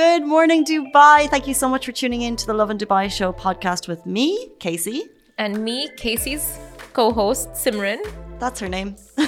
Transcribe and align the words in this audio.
Good 0.00 0.24
morning, 0.24 0.64
Dubai. 0.64 1.28
Thank 1.28 1.46
you 1.46 1.52
so 1.52 1.68
much 1.68 1.84
for 1.84 1.92
tuning 1.92 2.22
in 2.22 2.34
to 2.36 2.46
the 2.46 2.54
Lovin 2.54 2.78
Dubai 2.78 3.10
Show 3.10 3.34
podcast 3.34 3.86
with 3.86 4.06
me, 4.06 4.48
Casey. 4.58 5.10
And 5.36 5.62
me, 5.62 5.90
Casey's 5.98 6.58
co 6.94 7.12
host, 7.12 7.50
Simran. 7.50 8.00
That's 8.38 8.58
her 8.60 8.68
name. 8.76 8.96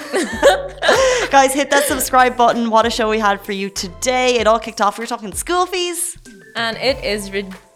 Guys, 1.34 1.52
hit 1.52 1.68
that 1.72 1.84
subscribe 1.86 2.38
button. 2.38 2.70
What 2.70 2.86
a 2.86 2.90
show 2.90 3.10
we 3.10 3.18
had 3.18 3.42
for 3.42 3.52
you 3.52 3.68
today. 3.68 4.38
It 4.40 4.46
all 4.46 4.58
kicked 4.58 4.80
off. 4.80 4.96
We 4.96 5.02
were 5.02 5.12
talking 5.14 5.34
school 5.34 5.66
fees. 5.66 6.16
And 6.56 6.78
it 6.78 7.04
is 7.04 7.30
ridiculous 7.30 7.71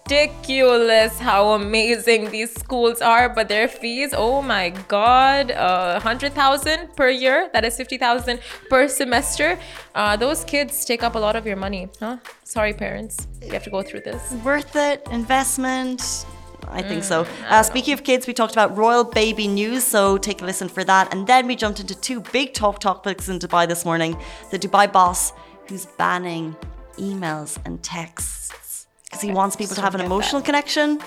how 1.19 1.55
amazing 1.55 2.31
these 2.31 2.55
schools 2.55 3.01
are, 3.03 3.29
but 3.29 3.49
their 3.49 3.67
fees, 3.67 4.15
oh 4.17 4.41
my 4.41 4.71
god, 4.87 5.51
uh, 5.51 5.95
100,000 5.95 6.95
per 6.95 7.11
year, 7.11 7.51
that 7.53 7.65
is 7.65 7.77
50,000 7.77 8.39
per 8.71 8.87
semester. 8.87 9.59
Uh, 9.95 10.17
those 10.17 10.45
kids 10.45 10.85
take 10.85 11.03
up 11.03 11.17
a 11.17 11.19
lot 11.19 11.35
of 11.35 11.45
your 11.45 11.57
money, 11.57 11.89
huh? 11.99 12.19
Sorry, 12.45 12.73
parents, 12.73 13.27
you 13.43 13.53
have 13.53 13.65
to 13.65 13.71
go 13.71 13.83
through 13.83 14.01
this. 14.01 14.33
Worth 14.45 14.77
it, 14.77 15.07
investment. 15.11 16.25
I 16.69 16.83
think 16.83 17.03
so. 17.03 17.27
Uh, 17.49 17.63
speaking 17.63 17.95
of 17.95 18.05
kids, 18.05 18.27
we 18.27 18.33
talked 18.33 18.53
about 18.53 18.77
royal 18.77 19.05
baby 19.05 19.49
news, 19.49 19.83
so 19.83 20.19
take 20.19 20.41
a 20.43 20.45
listen 20.45 20.69
for 20.69 20.85
that. 20.85 21.13
And 21.13 21.27
then 21.27 21.47
we 21.47 21.55
jumped 21.57 21.81
into 21.81 21.95
two 21.95 22.21
big 22.33 22.55
talk 22.55 22.79
topics 22.81 23.29
in 23.29 23.39
Dubai 23.39 23.69
this 23.69 23.85
morning 23.85 24.17
the 24.51 24.59
Dubai 24.59 24.93
boss 24.93 25.33
who's 25.69 25.87
banning 25.87 26.57
emails 26.99 27.59
and 27.65 27.83
texts 27.83 28.66
because 29.07 29.23
he 29.23 29.33
wants 29.33 29.57
people 29.57 29.75
to 29.75 29.81
have 29.81 29.95
an 29.95 30.01
emotional 30.01 30.43
connection. 30.43 31.01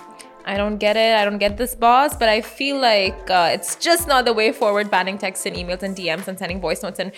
I 0.45 0.58
don't 0.58 0.77
get 0.77 0.98
it. 0.98 1.16
I 1.16 1.26
don't 1.26 1.38
get 1.38 1.58
this 1.58 1.76
boss, 1.76 2.16
but 2.16 2.27
I 2.30 2.41
feel 2.41 2.80
like 2.80 3.30
uh, 3.30 3.52
it's 3.53 3.75
just 3.75 4.08
not 4.08 4.25
the 4.25 4.34
way 4.34 4.52
forward 4.52 4.89
banning 4.89 5.17
texts 5.17 5.45
and 5.45 5.55
emails 5.55 5.84
and 5.84 5.95
DMs 5.95 6.27
and 6.27 6.39
sending 6.39 6.59
voice 6.59 6.81
notes 6.81 6.99
and 6.99 7.12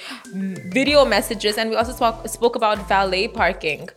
video 0.73 1.05
messages. 1.05 1.57
And 1.57 1.69
we 1.69 1.75
also 1.75 1.93
spoke, 1.93 2.27
spoke 2.27 2.55
about 2.55 2.87
valet 2.89 3.27
parking. 3.29 3.89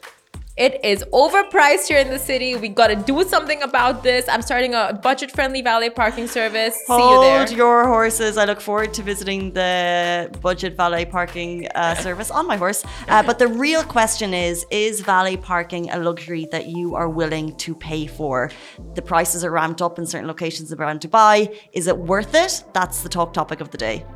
It 0.57 0.85
is 0.85 1.03
overpriced 1.13 1.89
here 1.89 1.99
in 1.99 2.11
the 2.11 2.19
city. 2.19 2.55
We 2.55 2.69
got 2.69 2.87
to 2.87 2.95
do 2.95 3.25
something 3.25 3.61
about 3.63 4.05
this. 4.05 4.29
I'm 4.29 4.41
starting 4.41 4.73
a 4.73 4.97
budget 5.03 5.33
friendly 5.33 5.63
valet 5.63 5.91
parking 5.91 6.29
service. 6.29 6.77
See 6.77 6.93
you 6.93 7.21
there. 7.23 7.39
Hold 7.39 7.51
your 7.51 7.89
horses. 7.89 8.39
I 8.39 8.45
look 8.45 8.61
forward 8.61 8.95
to 8.95 9.03
visiting 9.03 9.53
the 9.53 10.31
budget 10.43 10.77
valet 10.77 11.07
parking 11.07 11.67
uh, 11.75 11.95
service 12.07 12.31
on 12.31 12.47
my 12.47 12.57
horse. 12.57 12.85
Uh, 13.09 13.21
but 13.25 13.41
the 13.41 13.49
real 13.49 13.83
question 13.83 14.33
is 14.33 14.65
Is 14.71 15.01
valet 15.01 15.39
parking 15.39 15.91
a 15.91 15.99
luxury 15.99 16.47
that 16.53 16.69
you 16.69 16.95
are 16.95 17.09
willing 17.09 17.57
to 17.57 17.75
pay 17.75 18.07
for? 18.07 18.53
The 18.95 19.03
prices 19.03 19.45
are 19.45 19.51
ramped 19.51 19.83
up 19.83 19.99
in 19.99 20.07
certain 20.07 20.29
locations 20.29 20.73
around 20.73 21.01
Dubai. 21.01 21.53
Is 21.73 21.89
it 21.89 21.99
worth 21.99 22.33
it? 22.33 22.63
That's 22.73 23.03
the 23.03 23.09
talk 23.09 23.33
topic 23.33 23.61
of 23.61 23.73
the 23.73 23.79
day. 23.79 24.07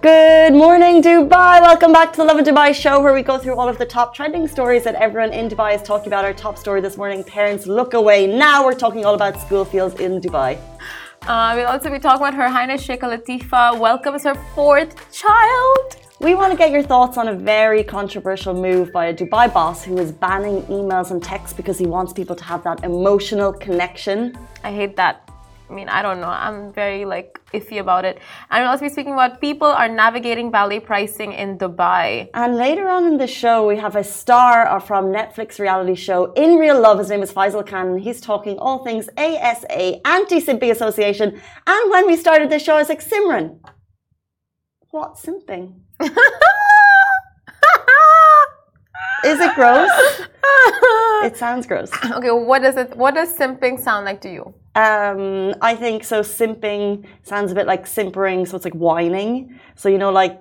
Good 0.00 0.54
morning, 0.54 1.02
Dubai. 1.02 1.60
Welcome 1.60 1.92
back 1.92 2.12
to 2.12 2.18
the 2.18 2.24
Lovin 2.24 2.44
Dubai 2.44 2.72
show, 2.72 3.00
where 3.00 3.12
we 3.12 3.22
go 3.22 3.36
through 3.36 3.56
all 3.58 3.68
of 3.68 3.78
the 3.78 3.84
top 3.84 4.14
trending 4.14 4.46
stories 4.46 4.84
that 4.84 4.94
everyone 4.94 5.32
in 5.32 5.48
Dubai 5.48 5.74
is 5.74 5.82
talking 5.82 6.06
about. 6.06 6.24
Our 6.24 6.32
top 6.32 6.56
story 6.56 6.80
this 6.80 6.96
morning 6.96 7.24
parents 7.24 7.66
look 7.66 7.94
away. 7.94 8.28
Now 8.28 8.64
we're 8.64 8.74
talking 8.74 9.04
all 9.04 9.16
about 9.16 9.40
school 9.40 9.64
fields 9.64 9.98
in 9.98 10.20
Dubai. 10.20 10.56
Uh, 11.22 11.52
we'll 11.56 11.66
also 11.66 11.90
be 11.90 11.98
talking 11.98 12.24
about 12.24 12.34
Her 12.34 12.48
Highness 12.48 12.80
Sheikh 12.80 13.00
Latifa 13.00 13.76
welcomes 13.76 14.22
her 14.22 14.36
fourth 14.54 14.94
child. 15.10 15.96
We 16.20 16.36
want 16.36 16.52
to 16.52 16.56
get 16.56 16.70
your 16.70 16.84
thoughts 16.84 17.18
on 17.18 17.26
a 17.26 17.34
very 17.34 17.82
controversial 17.82 18.54
move 18.54 18.92
by 18.92 19.06
a 19.06 19.14
Dubai 19.14 19.52
boss 19.52 19.82
who 19.82 19.98
is 19.98 20.12
banning 20.12 20.62
emails 20.76 21.10
and 21.10 21.20
texts 21.20 21.56
because 21.56 21.76
he 21.76 21.86
wants 21.86 22.12
people 22.12 22.36
to 22.36 22.44
have 22.44 22.62
that 22.62 22.84
emotional 22.84 23.52
connection. 23.52 24.38
I 24.62 24.70
hate 24.70 24.94
that. 24.94 25.27
I 25.68 25.72
mean, 25.72 25.88
I 25.88 26.00
don't 26.02 26.20
know. 26.20 26.28
I'm 26.28 26.72
very 26.72 27.04
like 27.04 27.40
iffy 27.52 27.78
about 27.78 28.04
it. 28.04 28.18
And 28.50 28.62
we'll 28.62 28.70
also 28.70 28.84
be 28.86 28.88
speaking 28.88 29.12
about 29.12 29.40
people 29.40 29.68
are 29.68 29.88
navigating 29.88 30.50
valet 30.50 30.80
pricing 30.80 31.32
in 31.32 31.58
Dubai. 31.58 32.30
And 32.32 32.56
later 32.56 32.88
on 32.88 33.04
in 33.06 33.18
the 33.18 33.26
show, 33.26 33.66
we 33.66 33.76
have 33.76 33.94
a 33.94 34.04
star 34.04 34.80
from 34.80 35.06
Netflix 35.06 35.58
reality 35.58 35.94
show 35.94 36.32
In 36.32 36.56
Real 36.56 36.80
Love. 36.80 36.98
His 36.98 37.10
name 37.10 37.22
is 37.22 37.32
Faisal 37.32 37.66
Khan. 37.66 37.98
He's 37.98 38.20
talking 38.20 38.58
all 38.58 38.82
things 38.84 39.08
ASA, 39.16 40.06
Anti 40.06 40.40
Simping 40.40 40.70
Association. 40.70 41.40
And 41.66 41.90
when 41.90 42.06
we 42.06 42.16
started 42.16 42.50
the 42.50 42.58
show, 42.58 42.76
I 42.76 42.78
was 42.78 42.88
like, 42.88 43.04
Simran, 43.04 43.60
what 44.90 45.14
simping? 45.16 45.80
Is 49.24 49.40
it 49.40 49.54
gross? 49.54 49.90
it 51.24 51.36
sounds 51.36 51.66
gross. 51.66 51.90
Okay, 52.04 52.30
what 52.30 52.62
does 52.62 52.76
it? 52.76 52.96
What 52.96 53.14
does 53.14 53.36
simping 53.36 53.80
sound 53.80 54.04
like 54.04 54.20
to 54.22 54.30
you? 54.30 54.54
Um, 54.74 55.54
I 55.60 55.74
think 55.74 56.04
so. 56.04 56.20
Simping 56.20 57.04
sounds 57.22 57.52
a 57.52 57.54
bit 57.54 57.66
like 57.66 57.86
simpering, 57.86 58.46
so 58.46 58.56
it's 58.56 58.64
like 58.64 58.74
whining. 58.74 59.58
So 59.74 59.88
you 59.88 59.98
know, 59.98 60.10
like 60.10 60.40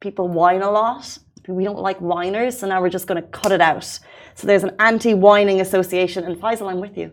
people 0.00 0.28
whine 0.28 0.62
a 0.62 0.70
lot. 0.70 1.18
We 1.48 1.62
don't 1.62 1.78
like 1.78 1.98
whiners, 1.98 2.58
so 2.58 2.66
now 2.66 2.80
we're 2.82 2.90
just 2.90 3.06
going 3.06 3.22
to 3.22 3.28
cut 3.28 3.52
it 3.52 3.60
out. 3.60 3.84
So 3.84 4.46
there's 4.48 4.64
an 4.64 4.74
anti-whining 4.80 5.60
association, 5.60 6.24
and 6.24 6.36
Faisal, 6.36 6.68
I'm 6.68 6.80
with 6.80 6.98
you. 6.98 7.12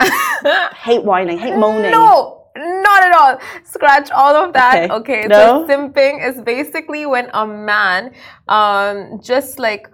hate 0.74 1.04
whining, 1.04 1.38
hate 1.38 1.56
moaning. 1.56 1.90
No, 1.90 2.41
not 2.92 3.02
at 3.08 3.14
all. 3.20 3.38
Scratch 3.64 4.10
all 4.10 4.36
of 4.36 4.52
that. 4.54 4.90
Okay. 4.90 4.94
Okay, 5.02 5.28
No? 5.28 5.66
so 5.66 5.68
simping 5.68 6.26
is 6.28 6.40
basically 6.42 7.06
when 7.06 7.30
a 7.34 7.46
man 7.46 8.12
um 8.48 9.20
just 9.22 9.58
like 9.58 9.88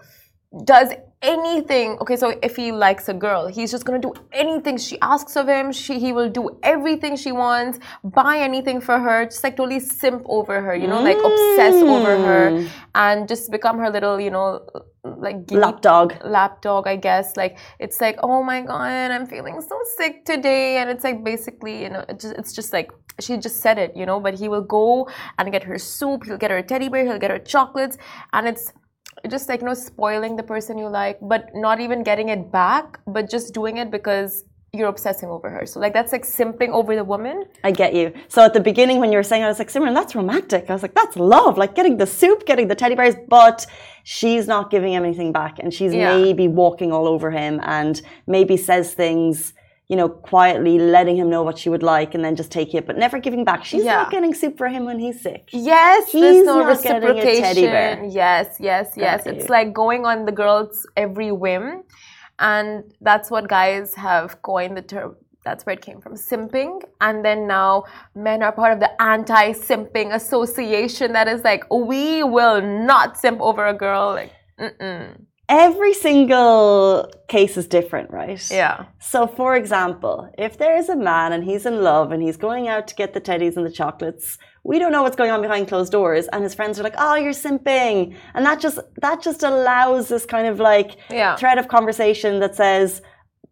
does 0.64 0.92
anything. 1.22 1.98
Okay 2.00 2.16
so 2.16 2.38
if 2.42 2.56
he 2.56 2.70
likes 2.70 3.08
a 3.08 3.14
girl 3.14 3.48
he's 3.48 3.70
just 3.70 3.84
gonna 3.84 3.98
do 3.98 4.12
anything. 4.32 4.78
She 4.78 4.98
asks 5.00 5.36
of 5.36 5.48
him 5.48 5.72
she 5.72 5.98
he 5.98 6.12
will 6.12 6.28
do 6.28 6.58
everything 6.62 7.16
she 7.16 7.32
wants 7.32 7.78
buy 8.04 8.38
anything 8.38 8.80
for 8.80 8.98
her 8.98 9.24
just 9.24 9.42
like 9.42 9.56
totally 9.56 9.80
simp 9.80 10.22
over 10.26 10.60
her 10.60 10.74
you 10.74 10.86
know 10.86 11.02
like 11.02 11.18
obsess 11.18 11.74
over 11.82 12.16
her 12.16 12.50
mm. 12.50 12.68
and 12.94 13.28
just 13.28 13.50
become 13.50 13.78
her 13.78 13.90
little 13.90 14.20
you 14.20 14.30
know 14.30 14.64
like 15.04 15.46
guinea 15.46 15.62
Lapdog. 15.62 16.14
lapdog 16.24 16.86
i 16.86 16.96
guess. 16.96 17.36
Like 17.36 17.58
it's 17.78 18.00
like 18.00 18.18
oh 18.22 18.42
my 18.42 18.60
god 18.60 19.10
i'm 19.10 19.26
feeling 19.26 19.60
so 19.60 19.78
sick 19.96 20.24
today. 20.24 20.78
And 20.78 20.88
it's 20.90 21.04
like 21.04 21.24
basically 21.24 21.82
you 21.82 21.90
know 21.90 22.04
it 22.08 22.20
just, 22.20 22.34
it's 22.36 22.52
just 22.52 22.72
like 22.72 22.92
she 23.20 23.36
just 23.36 23.60
said 23.60 23.78
it 23.78 23.96
you 23.96 24.06
know 24.06 24.20
but 24.20 24.34
he 24.34 24.48
will 24.48 24.62
go 24.62 25.08
and 25.38 25.50
get 25.50 25.64
her 25.64 25.78
soup 25.78 26.24
he'll 26.24 26.38
get 26.38 26.52
her 26.52 26.58
a 26.58 26.62
teddy 26.62 26.88
bear 26.88 27.04
he'll 27.04 27.18
get 27.18 27.30
her 27.30 27.38
chocolates. 27.38 27.98
And 28.32 28.46
it's 28.46 28.72
just 29.28 29.48
like 29.48 29.60
you 29.60 29.66
know 29.66 29.74
spoiling 29.74 30.36
the 30.36 30.42
person 30.42 30.78
you 30.78 30.88
like 30.88 31.18
but 31.22 31.48
not 31.54 31.80
even 31.80 32.02
getting 32.02 32.28
it 32.28 32.52
back 32.52 33.00
but 33.06 33.28
just 33.28 33.52
doing 33.54 33.76
it 33.78 33.90
because 33.90 34.44
you're 34.72 34.88
obsessing 34.88 35.28
over 35.30 35.48
her 35.48 35.64
so 35.66 35.80
like 35.80 35.92
that's 35.94 36.12
like 36.12 36.24
simping 36.24 36.68
over 36.68 36.94
the 36.94 37.02
woman 37.04 37.44
I 37.64 37.70
get 37.70 37.94
you. 37.94 38.12
So 38.28 38.42
at 38.42 38.52
the 38.54 38.60
beginning, 38.60 39.00
when 39.00 39.10
you 39.12 39.18
were 39.18 39.22
saying, 39.22 39.42
I 39.42 39.48
was 39.48 39.58
like, 39.58 39.68
Simran, 39.68 39.94
that's 39.94 40.14
romantic. 40.14 40.68
I 40.70 40.72
was 40.72 40.82
like, 40.82 40.94
that's 40.94 41.16
love, 41.16 41.58
like 41.58 41.74
getting 41.74 41.96
the 41.96 42.06
soup, 42.06 42.46
getting 42.46 42.68
the 42.68 42.74
teddy 42.74 42.94
bears, 42.94 43.16
but 43.28 43.66
she's 44.04 44.46
not 44.46 44.70
giving 44.70 44.92
him 44.92 45.04
anything 45.04 45.32
back, 45.32 45.58
and 45.58 45.72
she's 45.74 45.92
Yeah. 45.94 46.16
maybe 46.18 46.46
walking 46.48 46.92
all 46.92 47.06
over 47.08 47.30
him, 47.30 47.60
and 47.64 48.00
maybe 48.26 48.56
says 48.56 48.94
things. 48.94 49.54
You 49.88 49.96
know, 49.96 50.08
quietly 50.08 50.78
letting 50.78 51.16
him 51.16 51.30
know 51.30 51.42
what 51.42 51.56
she 51.58 51.70
would 51.70 51.82
like 51.82 52.14
and 52.14 52.22
then 52.22 52.36
just 52.36 52.52
take 52.52 52.74
it, 52.74 52.86
but 52.86 52.98
never 52.98 53.18
giving 53.18 53.42
back. 53.44 53.64
She's 53.64 53.84
Yeah. 53.84 54.02
not 54.02 54.10
getting 54.10 54.34
soup 54.34 54.58
for 54.58 54.68
him 54.68 54.84
when 54.84 54.98
he's 54.98 55.20
sick. 55.22 55.48
Yes, 55.50 56.12
He's 56.12 56.20
there's 56.20 56.46
no 56.46 56.60
not 56.60 56.82
getting 56.82 57.02
a 57.02 57.06
reciprocation. 57.06 57.42
teddy 57.42 57.62
bear. 57.62 58.04
Yes, 58.10 58.56
yes, 58.60 58.92
yes. 58.96 59.24
It's 59.26 59.44
you. 59.44 59.50
like 59.56 59.72
going 59.72 60.04
on 60.04 60.26
the 60.26 60.32
girl's 60.32 60.86
every 60.96 61.32
whim. 61.32 61.84
And 62.38 62.84
that's 63.00 63.30
what 63.30 63.48
guys 63.48 63.94
have 63.94 64.42
coined 64.42 64.76
the 64.76 64.82
term. 64.82 65.16
That's 65.44 65.64
where 65.64 65.72
it 65.74 65.80
came 65.80 66.00
from, 66.02 66.14
simping. 66.14 66.82
And 67.00 67.24
then 67.24 67.46
now 67.46 67.84
men 68.14 68.42
are 68.42 68.52
part 68.52 68.72
of 68.74 68.80
the 68.80 68.90
anti 69.00 69.52
simping 69.52 70.14
association 70.14 71.14
that 71.14 71.26
is 71.28 71.42
like, 71.42 71.64
we 71.72 72.22
will 72.22 72.60
not 72.60 73.16
simp 73.16 73.40
over 73.40 73.66
a 73.66 73.72
girl. 73.74 74.12
Like, 74.12 74.32
mm-mm. 74.60 75.24
Every 75.48 75.94
single 75.94 77.10
case 77.28 77.56
is 77.56 77.66
different, 77.66 78.10
right? 78.10 78.42
Yeah. 78.50 78.84
So, 78.98 79.26
for 79.26 79.56
example, 79.56 80.30
if 80.36 80.58
there 80.58 80.76
is 80.76 80.90
a 80.90 80.96
man 80.96 81.32
and 81.32 81.42
he's 81.42 81.64
in 81.64 81.82
love 81.82 82.12
and 82.12 82.22
he's 82.22 82.36
going 82.36 82.68
out 82.68 82.86
to 82.88 82.94
get 82.94 83.14
the 83.14 83.20
teddies 83.20 83.56
and 83.56 83.64
the 83.64 83.70
chocolates, 83.70 84.36
we 84.62 84.78
don't 84.78 84.92
know 84.92 85.02
what's 85.02 85.16
going 85.16 85.30
on 85.30 85.40
behind 85.40 85.66
closed 85.68 85.90
doors, 85.92 86.26
and 86.32 86.42
his 86.44 86.54
friends 86.54 86.78
are 86.78 86.82
like, 86.82 86.96
"Oh, 86.98 87.14
you're 87.14 87.32
simping," 87.32 88.14
and 88.34 88.44
that 88.44 88.60
just 88.60 88.78
that 89.00 89.22
just 89.22 89.42
allows 89.42 90.08
this 90.08 90.26
kind 90.26 90.46
of 90.46 90.60
like 90.60 90.96
Yeah. 91.10 91.36
thread 91.36 91.56
of 91.56 91.68
conversation 91.68 92.40
that 92.40 92.54
says, 92.54 93.00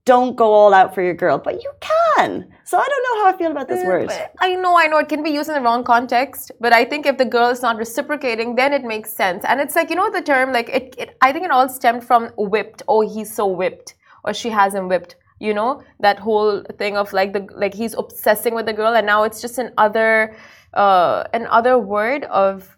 "Don't 0.07 0.35
go 0.37 0.53
all 0.59 0.73
out 0.73 0.95
for 0.95 1.03
your 1.03 1.15
girl," 1.15 1.39
but 1.39 1.63
you 1.63 1.73
can. 1.81 2.47
So 2.65 2.79
I 2.79 2.87
don't 2.93 3.05
know 3.07 3.17
how 3.23 3.35
I 3.35 3.37
feel 3.39 3.51
about 3.51 3.69
this 3.69 3.85
word. 3.85 4.11
I 4.41 4.55
know, 4.55 4.77
I 4.77 4.87
know 4.87 4.99
it 4.99 5.09
can 5.09 5.23
be 5.23 5.31
used 5.31 5.49
in 5.49 5.55
the 5.55 5.61
wrong 5.61 5.85
context, 5.85 6.51
but 6.61 6.73
I 6.73 6.85
think 6.85 7.07
if 7.07 7.19
the 7.19 7.25
girl 7.37 7.49
is 7.57 7.63
not 7.63 7.77
reciprocating, 7.77 8.55
then 8.57 8.73
it 8.73 8.85
makes 8.85 9.13
sense. 9.13 9.45
And 9.45 9.61
it's 9.61 9.77
like 9.77 9.91
you 9.91 9.97
know 9.97 10.11
the 10.11 10.23
term, 10.23 10.53
like 10.53 10.69
it, 10.79 10.95
it 10.99 11.17
I 11.21 11.33
think 11.33 11.45
it 11.45 11.51
all 11.51 11.69
stemmed 11.69 12.05
from 12.05 12.31
whipped. 12.37 12.83
Oh, 12.89 13.03
he's 13.15 13.33
so 13.41 13.47
whipped, 13.47 13.95
or 14.25 14.33
she 14.35 14.51
has 14.51 14.75
him 14.75 14.89
whipped. 14.89 15.17
You 15.39 15.53
know 15.53 15.83
that 16.01 16.19
whole 16.19 16.63
thing 16.79 16.97
of 16.97 17.13
like 17.13 17.33
the 17.35 17.47
like 17.65 17.75
he's 17.75 17.95
obsessing 17.95 18.55
with 18.55 18.67
the 18.67 18.73
girl, 18.81 18.95
and 18.95 19.07
now 19.07 19.21
it's 19.25 19.41
just 19.43 19.59
an 19.59 19.73
other, 19.87 20.35
uh, 20.75 21.25
an 21.35 21.47
other 21.59 21.79
word 21.79 22.25
of 22.25 22.77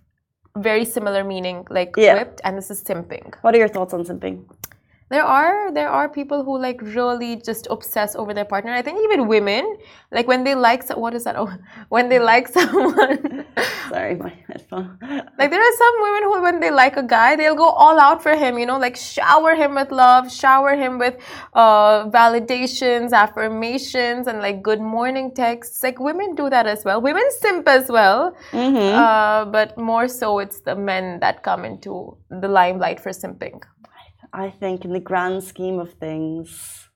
very 0.57 0.85
similar 0.85 1.23
meaning, 1.23 1.67
like 1.71 1.95
Yeah. 1.97 2.15
whipped, 2.15 2.41
and 2.45 2.59
this 2.59 2.71
is 2.71 2.83
simping. 2.83 3.35
What 3.43 3.55
are 3.55 3.59
your 3.59 3.69
thoughts 3.69 3.95
on 3.95 4.05
simping? 4.05 4.45
There 5.11 5.25
are 5.25 5.73
there 5.73 5.89
are 5.89 6.09
people 6.09 6.45
who 6.45 6.59
like 6.59 6.81
really 6.83 7.37
just 7.37 7.67
obsess 7.71 8.15
over 8.15 8.35
their 8.35 8.45
partner. 8.45 8.73
I 8.73 8.83
think 8.83 9.01
even 9.05 9.27
women 9.27 9.79
like 10.13 10.27
when 10.27 10.45
they 10.45 10.55
like 10.55 10.83
so, 10.83 10.99
what 10.99 11.15
is 11.15 11.25
that? 11.25 11.37
Oh 11.39 11.53
when 11.89 12.09
they 12.09 12.19
like 12.19 12.49
someone. 12.59 13.47
Sorry 13.89 14.17
my 14.17 14.35
headphone. 14.47 14.99
Like 15.39 15.51
there 15.51 15.61
are 15.61 15.77
some 15.79 15.95
women 16.03 16.23
who 16.25 16.43
when 16.43 16.61
they 16.61 16.71
like 16.71 16.97
a 16.97 17.03
guy 17.03 17.37
they'll 17.37 17.55
go 17.55 17.69
all 17.69 17.99
out 17.99 18.23
for 18.23 18.35
him 18.35 18.59
you 18.59 18.67
know 18.67 18.79
like 18.79 18.97
shower 18.97 19.55
him 19.55 19.75
with 19.75 19.91
love 19.91 20.33
shower 20.33 20.75
him 20.75 20.99
with 20.99 21.17
uh, 21.55 22.09
validations 22.11 23.13
affirmations 23.13 24.27
and 24.27 24.41
like 24.41 24.63
good 24.63 24.81
morning 24.81 25.33
texts. 25.35 25.83
Like 25.83 25.99
women 26.01 26.35
do 26.35 26.51
that 26.51 26.67
as 26.67 26.85
well. 26.85 27.01
Women 27.01 27.25
simp 27.41 27.69
as 27.69 27.89
well. 27.89 28.37
Mm-hmm. 28.53 28.95
uh, 28.99 29.45
but 29.47 29.77
more 29.79 30.09
so 30.09 30.39
it's 30.39 30.61
the 30.61 30.77
men 30.77 31.21
that 31.21 31.43
come 31.43 31.65
into 31.65 32.17
the 32.31 32.49
limelight 32.49 33.01
for 33.01 33.11
simping 33.11 33.63
I 34.33 34.51
think 34.51 34.85
in 34.85 34.93
the 34.93 35.01
grand 35.01 35.45
scheme 35.45 35.79
of 35.79 35.95
things, 35.95 36.89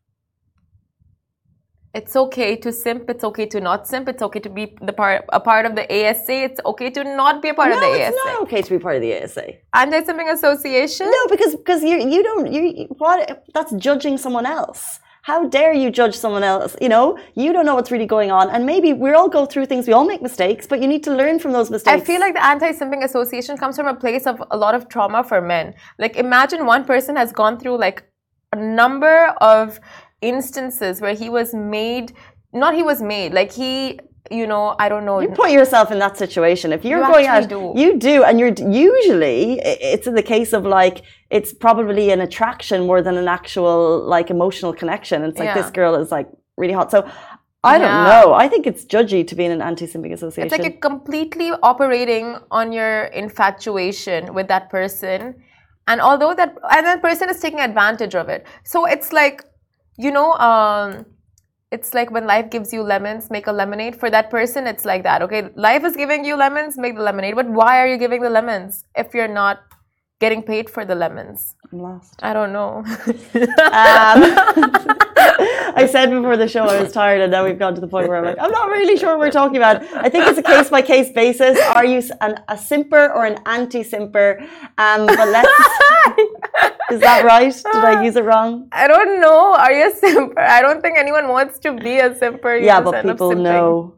it's 1.94 2.17
okay 2.17 2.56
to 2.56 2.73
simp. 2.73 3.11
It's 3.11 3.23
okay 3.23 3.46
to 3.46 3.61
not 3.61 3.87
simp. 3.87 4.08
It's 4.08 4.23
okay 4.23 4.40
to 4.40 4.49
be 4.49 4.76
the 4.81 4.93
part 4.93 5.25
a 5.31 5.40
part 5.40 5.67
of 5.67 5.75
the 5.75 5.84
ASA. 5.84 6.32
It's 6.32 6.61
okay 6.64 6.90
to 6.90 7.05
not 7.05 7.43
be 7.43 7.50
a 7.50 7.55
part 7.55 7.70
no, 7.70 7.76
of 7.76 7.81
the 7.82 7.88
ASA. 7.88 8.08
it's 8.08 8.25
not 8.25 8.43
okay 8.43 8.62
to 8.62 8.70
be 8.70 8.79
part 8.79 8.96
of 8.96 9.02
the 9.02 9.23
ASA. 9.23 9.46
Anti-simping 9.75 10.32
association. 10.32 11.06
No, 11.11 11.26
because 11.29 11.55
because 11.55 11.82
you 11.82 11.96
you 12.08 12.23
don't 12.23 12.50
you 12.50 12.87
what 12.96 13.44
that's 13.52 13.73
judging 13.75 14.17
someone 14.17 14.46
else. 14.46 15.00
How 15.23 15.47
dare 15.47 15.73
you 15.73 15.91
judge 15.91 16.17
someone 16.17 16.43
else? 16.43 16.75
You 16.81 16.89
know, 16.89 17.17
you 17.37 17.53
don't 17.53 17.65
know 17.65 17.77
what's 17.77 17.93
really 17.93 18.07
going 18.07 18.33
on. 18.33 18.51
And 18.51 18.67
maybe 18.67 18.93
we 18.93 19.13
all 19.13 19.29
go 19.29 19.47
through 19.47 19.67
things, 19.67 19.87
we 19.87 19.93
all 19.93 20.05
make 20.05 20.21
mistakes, 20.21 20.67
but 20.67 20.83
you 20.83 20.89
need 20.89 21.05
to 21.05 21.15
learn 21.15 21.39
from 21.39 21.53
those 21.53 21.71
mistakes. 21.71 22.03
I 22.03 22.05
feel 22.05 22.19
like 22.19 22.35
the 22.35 22.45
anti 22.45 22.73
simping 22.73 23.05
association 23.05 23.57
comes 23.57 23.77
from 23.77 23.87
a 23.87 23.95
place 23.95 24.27
of 24.27 24.43
a 24.51 24.57
lot 24.57 24.75
of 24.75 24.89
trauma 24.89 25.23
for 25.23 25.41
men. 25.41 25.75
Like, 25.97 26.17
imagine 26.17 26.67
one 26.67 26.85
person 26.85 27.15
has 27.15 27.33
gone 27.33 27.61
through 27.61 27.79
like 27.79 28.03
a 28.53 28.57
number 28.57 29.27
of 29.41 29.79
instances 30.23 31.01
where 31.01 31.15
he 31.15 31.29
was 31.29 31.55
made, 31.55 32.13
not 32.53 32.75
he 32.75 32.83
was 32.83 33.01
made, 33.01 33.33
like 33.33 33.53
he 33.53 34.01
you 34.32 34.46
know, 34.46 34.75
I 34.79 34.88
don't 34.88 35.05
know. 35.05 35.20
You 35.20 35.29
put 35.29 35.50
yourself 35.50 35.90
in 35.90 35.99
that 35.99 36.17
situation. 36.17 36.73
If 36.73 36.84
you're 36.84 37.00
you 37.00 37.12
going 37.12 37.26
out, 37.26 37.49
do. 37.49 37.73
you 37.76 37.99
do, 37.99 38.25
and 38.25 38.40
you're 38.40 38.55
usually 38.88 39.61
it's 39.61 40.06
in 40.06 40.14
the 40.14 40.23
case 40.23 40.52
of 40.52 40.64
like 40.64 41.02
it's 41.31 41.52
probably 41.52 42.11
an 42.11 42.20
attraction 42.20 42.87
more 42.87 43.02
than 43.02 43.17
an 43.17 43.29
actual 43.29 44.05
like 44.05 44.31
emotional 44.31 44.73
connection. 44.73 45.23
It's 45.25 45.38
like 45.38 45.46
yeah. 45.46 45.55
this 45.55 45.70
girl 45.70 45.94
is 45.96 46.11
like 46.11 46.29
really 46.56 46.73
hot. 46.73 46.90
So 46.90 47.08
I 47.64 47.79
don't 47.79 48.05
know. 48.11 48.34
I 48.34 48.49
think 48.49 48.67
it's 48.67 48.84
judgy 48.84 49.26
to 49.26 49.34
be 49.37 49.44
in 49.44 49.52
an 49.52 49.62
anti-simping 49.62 50.12
association. 50.12 50.46
It's 50.46 50.52
like 50.52 50.64
you're 50.69 50.81
completely 50.81 51.52
operating 51.62 52.38
on 52.50 52.73
your 52.73 53.05
infatuation 53.05 54.34
with 54.34 54.49
that 54.49 54.69
person, 54.69 55.43
and 55.87 56.00
although 56.00 56.34
that 56.34 56.56
and 56.70 56.87
that 56.87 57.00
person 57.00 57.29
is 57.31 57.38
taking 57.40 57.61
advantage 57.61 58.14
of 58.14 58.29
it. 58.29 58.46
So 58.64 58.87
it's 58.87 59.12
like, 59.12 59.44
you 59.96 60.11
know, 60.11 60.32
um, 60.34 61.06
it's 61.73 61.95
like 61.95 62.11
when 62.11 62.27
life 62.27 62.51
gives 62.51 62.71
you 62.73 62.83
lemons, 62.83 63.31
make 63.31 63.47
a 63.47 63.53
lemonade. 63.53 63.97
For 63.97 64.11
that 64.11 64.29
person, 64.31 64.67
it's 64.67 64.85
like 64.85 65.03
that. 65.05 65.23
Okay, 65.23 65.49
life 65.55 65.85
is 65.85 65.97
giving 65.97 66.23
you 66.23 66.37
lemons, 66.37 66.77
make 66.77 66.97
the 66.97 67.03
lemonade. 67.03 67.35
But 67.35 67.49
why 67.49 67.79
are 67.81 67.89
you 67.89 67.97
giving 67.97 68.21
the 68.21 68.29
lemons 68.31 68.85
if 68.95 69.15
you're 69.15 69.35
not 69.43 69.61
getting 70.23 70.43
paid 70.53 70.71
for 70.75 70.83
the 70.91 70.97
lemons? 71.05 71.57
I'm 71.71 71.81
lost. 71.89 72.15
I 72.23 72.33
don't 72.33 72.53
know. 72.59 72.71
um, 72.77 74.19
I 75.81 75.89
said 75.95 76.11
before 76.17 76.37
the 76.43 76.49
show 76.55 76.63
I 76.75 76.81
was 76.83 76.93
tired, 76.93 77.21
and 77.25 77.33
now 77.35 77.43
we've 77.47 77.59
gone 77.65 77.75
to 77.79 77.83
the 77.87 77.93
point 77.95 78.07
where 78.09 78.19
I'm 78.19 78.27
like, 78.31 78.41
I'm 78.45 78.55
not 78.61 78.69
really 78.77 78.97
sure 79.01 79.11
what 79.13 79.19
we're 79.25 79.37
talking 79.41 79.57
about. 79.63 79.77
I 80.07 80.09
think 80.09 80.23
it's 80.29 80.39
a 80.45 80.49
case 80.55 80.69
by 80.71 80.83
case 80.93 81.11
basis. 81.23 81.59
Are 81.79 81.85
you 81.93 82.01
an, 82.27 82.35
a 82.49 82.57
simper 82.57 83.05
or 83.17 83.23
an 83.33 83.39
anti 83.47 83.83
simper? 83.83 84.29
Um, 84.85 85.01
but 85.07 85.29
let's. 85.37 85.55
is 86.95 87.01
that 87.09 87.25
right? 87.33 87.55
Did 87.75 87.85
I 87.93 87.95
use 88.07 88.17
it 88.21 88.25
wrong? 88.31 88.69
I 88.71 88.87
don't 88.93 89.21
know. 89.21 89.55
Are 89.65 89.73
you 89.73 89.85
a 89.91 89.95
simper? 90.05 90.41
I 90.59 90.61
don't 90.63 90.81
think 90.83 90.99
anyone 90.99 91.27
wants 91.37 91.59
to 91.65 91.73
be 91.73 91.99
a 91.99 92.15
simper. 92.23 92.55
yeah, 92.57 92.81
but 92.81 93.03
people 93.03 93.33
know 93.35 93.97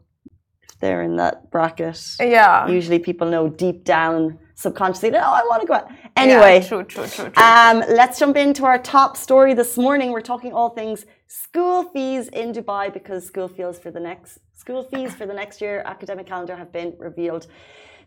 they're 0.81 1.03
in 1.03 1.17
that 1.17 1.51
bracket. 1.51 1.99
Yeah. 2.19 2.67
Usually 2.79 2.99
people 3.09 3.27
know 3.29 3.47
deep 3.65 3.83
down 3.83 4.39
subconsciously, 4.55 5.11
oh, 5.13 5.19
I 5.19 5.43
want 5.49 5.61
to 5.61 5.67
go 5.67 5.73
out. 5.75 5.89
Anyway, 6.15 6.55
yeah, 6.55 6.67
true, 6.67 6.83
true, 6.83 7.07
true, 7.07 7.29
true. 7.29 7.43
Um, 7.43 7.83
let's 7.89 8.17
jump 8.19 8.37
into 8.37 8.65
our 8.65 8.79
top 8.79 9.15
story 9.17 9.53
this 9.53 9.77
morning. 9.77 10.11
We're 10.11 10.21
talking 10.21 10.53
all 10.53 10.69
things 10.69 11.05
school 11.27 11.83
fees 11.83 12.29
in 12.29 12.53
Dubai 12.53 12.93
because 12.93 13.25
school 13.25 13.47
fees 13.47 13.77
for 13.77 13.91
the 13.91 13.99
next 13.99 14.39
school 14.53 14.83
fees 14.83 15.13
for 15.13 15.25
the 15.25 15.33
next 15.33 15.61
year 15.61 15.83
academic 15.85 16.25
calendar 16.25 16.55
have 16.55 16.71
been 16.71 16.95
revealed. 16.97 17.47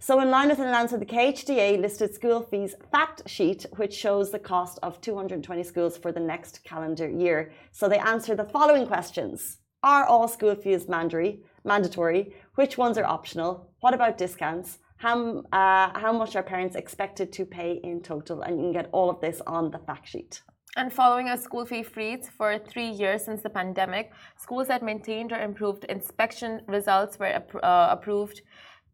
So, 0.01 0.21
in 0.21 0.31
line 0.31 0.49
with 0.49 0.61
an 0.61 0.69
announcement, 0.69 1.07
the 1.07 1.15
KHDA 1.15 1.81
listed 1.81 2.15
school 2.15 2.41
fees 2.41 2.77
fact 2.93 3.29
sheet, 3.29 3.67
which 3.77 3.93
shows 3.93 4.31
the 4.31 4.39
cost 4.39 4.79
of 4.83 5.01
220 5.01 5.65
schools 5.65 5.99
for 5.99 6.13
the 6.13 6.21
next 6.21 6.63
calendar 6.63 7.09
year. 7.09 7.53
So, 7.73 7.89
they 7.89 7.99
answer 7.99 8.37
the 8.37 8.45
following 8.45 8.87
questions: 8.87 9.59
Are 9.83 10.05
all 10.07 10.29
school 10.29 10.55
fees 10.55 10.89
mandatory? 10.89 11.43
Mandatory? 11.65 12.33
Which 12.55 12.79
ones 12.79 12.97
are 12.97 13.05
optional? 13.05 13.73
What 13.81 13.93
about 13.93 14.19
discounts? 14.19 14.79
How, 14.99 15.39
uh, 15.53 15.99
how 15.99 16.13
much 16.13 16.37
are 16.37 16.43
parents 16.43 16.77
expected 16.77 17.33
to 17.33 17.45
pay 17.45 17.81
in 17.83 18.03
total. 18.03 18.43
And 18.43 18.59
you 18.59 18.65
can 18.65 18.73
get 18.73 18.89
all 18.93 19.09
of 19.11 19.21
this 19.21 19.41
on 19.47 19.71
the 19.71 19.79
fact 19.79 20.09
sheet. 20.09 20.43
And 20.77 20.93
following 20.93 21.29
a 21.29 21.39
school 21.39 21.65
fee 21.65 21.83
freeze 21.83 22.29
for 22.37 22.59
three 22.59 22.89
years 22.89 23.25
since 23.25 23.43
the 23.43 23.51
pandemic, 23.51 24.13
schools 24.37 24.69
that 24.69 24.83
maintained 24.83 25.33
or 25.33 25.41
improved 25.41 25.85
inspection 25.85 26.61
results 26.69 27.19
were 27.19 27.43
uh, 27.63 27.89
approved 27.91 28.43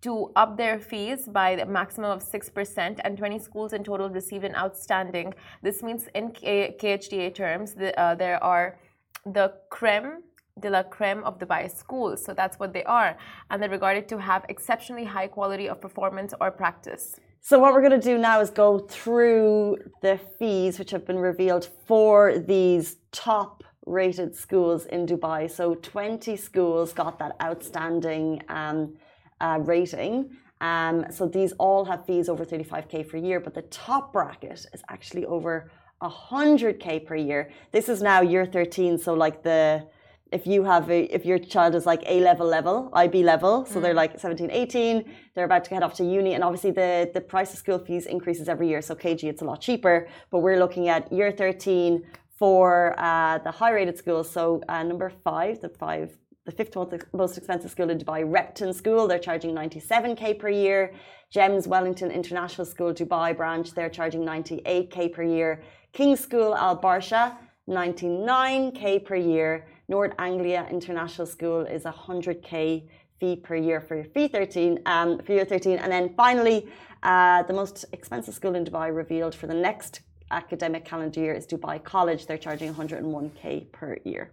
to 0.03 0.31
up 0.37 0.57
their 0.57 0.79
fees 0.79 1.27
by 1.27 1.51
a 1.51 1.67
maximum 1.67 2.11
of 2.11 2.23
6%, 2.23 3.01
and 3.05 3.19
20 3.19 3.39
schools 3.39 3.73
in 3.73 3.83
total 3.83 4.11
received 4.11 4.45
an 4.45 4.55
outstanding. 4.55 5.35
This 5.63 5.83
means, 5.83 6.09
in 6.15 6.31
KHDA 6.31 7.35
terms, 7.35 7.75
the, 7.75 7.99
uh, 7.99 8.15
there 8.15 8.43
are 8.45 8.79
the 9.25 9.55
creme 9.71 10.23
de 10.61 10.71
la 10.71 10.83
creme 10.83 11.23
of 11.25 11.39
Dubai 11.39 11.71
schools. 11.75 12.25
So 12.25 12.33
that's 12.33 12.59
what 12.59 12.73
they 12.73 12.85
are. 12.85 13.17
And 13.51 13.63
they're 13.63 13.69
regarded 13.69 14.09
to 14.09 14.19
have 14.19 14.45
exceptionally 14.49 15.05
high 15.05 15.27
quality 15.27 15.69
of 15.69 15.81
performance 15.81 16.33
or 16.41 16.51
practice. 16.51 17.17
So 17.41 17.59
what 17.59 17.73
we're 17.73 17.87
going 17.87 18.01
to 18.01 18.09
do 18.13 18.17
now 18.17 18.41
is 18.41 18.51
go 18.51 18.79
through 18.79 19.77
the 20.01 20.19
fees 20.39 20.79
which 20.79 20.91
have 20.93 21.07
been 21.07 21.19
revealed 21.19 21.69
for 21.87 22.39
these 22.39 22.97
top 23.13 23.63
rated 23.85 24.35
schools 24.35 24.87
in 24.87 25.05
Dubai. 25.07 25.51
So 25.51 25.75
20 25.75 26.37
schools 26.37 26.93
got 26.95 27.19
that 27.19 27.37
outstanding 27.43 28.43
um, 28.49 28.95
uh, 29.41 29.59
rating. 29.61 30.31
Um, 30.63 31.05
so 31.11 31.27
these 31.27 31.53
all 31.59 31.85
have 31.85 32.07
fees 32.07 32.31
over 32.31 32.47
35k 32.47 33.11
per 33.11 33.19
year, 33.19 33.41
but 33.41 33.53
the 33.53 33.63
top 33.63 34.13
bracket 34.15 34.65
is 34.73 34.83
actually 34.89 35.27
over 35.27 35.71
100k 36.01 37.05
per 37.05 37.17
year. 37.17 37.51
This 37.73 37.91
is 37.91 38.01
now 38.01 38.23
year 38.23 38.47
13, 38.47 38.97
so 38.97 39.13
like 39.13 39.43
the 39.43 39.87
if 40.35 40.49
you 40.49 40.65
have 40.65 40.91
a, 40.91 41.01
if 41.15 41.25
your 41.25 41.39
child 41.39 41.73
is 41.77 41.87
like 41.87 42.03
A 42.07 42.19
level 42.21 42.47
level, 42.47 42.91
IB 42.93 43.23
level, 43.23 43.65
so 43.65 43.79
mm. 43.79 43.83
they're 43.83 44.01
like 44.03 44.19
17, 44.19 44.51
18, 44.51 45.05
they're 45.35 45.45
about 45.45 45.65
to 45.67 45.71
head 45.75 45.85
off 45.85 45.95
to 45.95 46.05
uni, 46.05 46.35
and 46.35 46.43
obviously 46.43 46.73
the, 46.73 47.11
the 47.15 47.21
price 47.21 47.53
of 47.53 47.59
school 47.61 47.79
fees 47.79 48.07
increases 48.07 48.49
every 48.49 48.69
year. 48.69 48.83
So 48.83 48.97
KG, 48.97 49.23
it's 49.33 49.43
a 49.43 49.45
lot 49.45 49.61
cheaper, 49.61 50.09
but 50.31 50.41
we're 50.41 50.59
looking 50.59 50.89
at 50.89 51.13
year 51.13 51.31
13 51.31 52.05
for 52.37 52.95
uh, 52.99 53.39
the 53.39 53.53
high 53.53 53.71
rated 53.71 53.97
schools. 53.97 54.29
So 54.29 54.61
uh, 54.69 54.83
number 54.83 55.09
five, 55.23 55.61
the 55.61 55.69
five, 55.69 56.19
the 56.47 56.53
fifth 56.53 56.77
most 57.13 57.39
expensive 57.39 57.71
school 57.71 57.91
in 57.91 57.99
Dubai, 57.99 58.21
Repton 58.27 58.73
School, 58.73 59.07
they're 59.07 59.27
charging 59.31 59.55
97k 59.55 60.39
per 60.41 60.49
year. 60.49 60.93
GEMS 61.31 61.67
Wellington 61.69 62.11
International 62.11 62.65
School 62.65 62.93
Dubai 62.93 63.37
branch, 63.37 63.73
they're 63.73 63.95
charging 63.99 64.23
98k 64.23 65.13
per 65.13 65.23
year. 65.23 65.63
King's 65.93 66.21
School 66.21 66.55
Al 66.57 66.77
Barsha, 66.77 67.37
99k 67.69 69.05
per 69.05 69.17
year. 69.17 69.67
Nord 69.89 70.15
Anglia 70.19 70.67
International 70.71 71.27
School 71.27 71.61
is 71.61 71.85
100k 71.85 72.89
fee 73.21 73.37
per 73.37 73.57
year 73.57 73.81
for 73.81 73.95
your 73.97 74.05
fee 74.05 74.29
13 74.29 74.81
um, 74.87 75.19
for 75.19 75.33
year 75.33 75.45
13 75.45 75.79
and 75.79 75.93
then 75.93 76.15
finally 76.17 76.69
uh, 77.03 77.43
the 77.45 77.53
most 77.53 77.85
expensive 77.93 78.35
school 78.35 78.55
in 78.55 78.65
Dubai 78.65 78.95
revealed 78.95 79.35
for 79.35 79.47
the 79.47 79.55
next 79.55 80.01
academic 80.31 80.85
calendar 80.85 81.21
year 81.21 81.35
is 81.35 81.47
Dubai 81.47 81.83
College. 81.83 82.27
They're 82.27 82.39
charging 82.39 82.73
101k 82.75 83.71
per 83.73 83.99
year. 84.05 84.31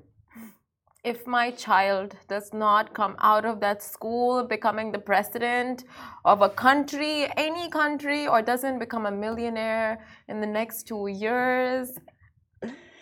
If 1.04 1.26
my 1.26 1.50
child 1.52 2.16
does 2.28 2.54
not 2.54 2.94
come 2.94 3.16
out 3.20 3.44
of 3.44 3.60
that 3.60 3.82
school 3.82 4.44
becoming 4.44 4.92
the 4.92 5.00
president 5.00 5.84
of 6.26 6.44
a 6.44 6.50
country, 6.50 7.28
any 7.38 7.70
country, 7.70 8.28
or 8.28 8.44
doesn't 8.44 8.78
become 8.78 9.08
a 9.08 9.12
millionaire 9.12 10.06
in 10.28 10.40
the 10.42 10.48
next 10.60 10.88
two 10.88 11.08
years, 11.08 11.98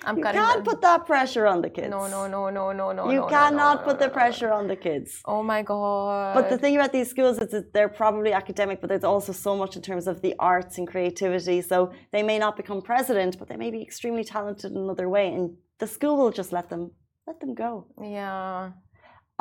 I'm 0.05 0.17
you 0.17 0.23
can't 0.23 0.63
put 0.63 0.81
that 0.81 1.05
pressure 1.05 1.45
on 1.45 1.61
the 1.61 1.69
kids. 1.69 1.89
No, 1.89 2.07
no, 2.07 2.27
no, 2.27 2.49
no, 2.49 2.71
no, 2.71 2.91
no. 2.91 3.09
You 3.09 3.21
no, 3.21 3.27
cannot 3.27 3.75
no, 3.75 3.81
no, 3.81 3.87
put 3.87 3.99
the 3.99 4.09
pressure 4.09 4.51
on 4.51 4.67
the 4.67 4.75
kids. 4.75 5.21
Oh 5.25 5.43
my 5.43 5.61
god! 5.61 6.35
But 6.35 6.49
the 6.49 6.57
thing 6.57 6.75
about 6.75 6.91
these 6.91 7.09
schools 7.09 7.37
is 7.39 7.49
that 7.51 7.73
they're 7.73 7.89
probably 7.89 8.31
academic, 8.33 8.79
but 8.81 8.89
there's 8.89 9.03
also 9.03 9.33
so 9.33 9.57
much 9.57 9.75
in 9.75 9.81
terms 9.81 10.07
of 10.07 10.21
the 10.21 10.35
arts 10.39 10.77
and 10.77 10.87
creativity. 10.87 11.61
So 11.61 11.91
they 12.11 12.23
may 12.23 12.39
not 12.39 12.55
become 12.55 12.81
president, 12.81 13.37
but 13.37 13.49
they 13.49 13.57
may 13.57 13.71
be 13.71 13.81
extremely 13.81 14.23
talented 14.23 14.71
in 14.71 14.77
another 14.77 15.09
way, 15.09 15.33
and 15.33 15.55
the 15.79 15.87
school 15.87 16.17
will 16.17 16.31
just 16.31 16.51
let 16.51 16.69
them 16.69 16.91
let 17.27 17.39
them 17.39 17.53
go. 17.53 17.87
Yeah. 18.01 18.71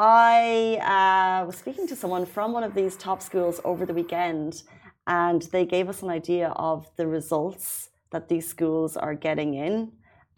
I 0.01 1.41
uh, 1.43 1.47
was 1.47 1.57
speaking 1.57 1.89
to 1.89 1.97
someone 1.97 2.25
from 2.25 2.53
one 2.53 2.63
of 2.63 2.73
these 2.73 2.97
top 2.97 3.21
schools 3.21 3.61
over 3.65 3.85
the 3.85 3.95
weekend, 3.95 4.63
and 5.09 5.43
they 5.43 5.65
gave 5.65 5.89
us 5.89 6.03
an 6.03 6.11
idea 6.11 6.49
of 6.55 6.89
the 6.97 7.07
results 7.07 7.91
that 8.13 8.29
these 8.29 8.47
schools 8.47 8.97
are 8.97 9.15
getting 9.15 9.55
in 9.55 9.93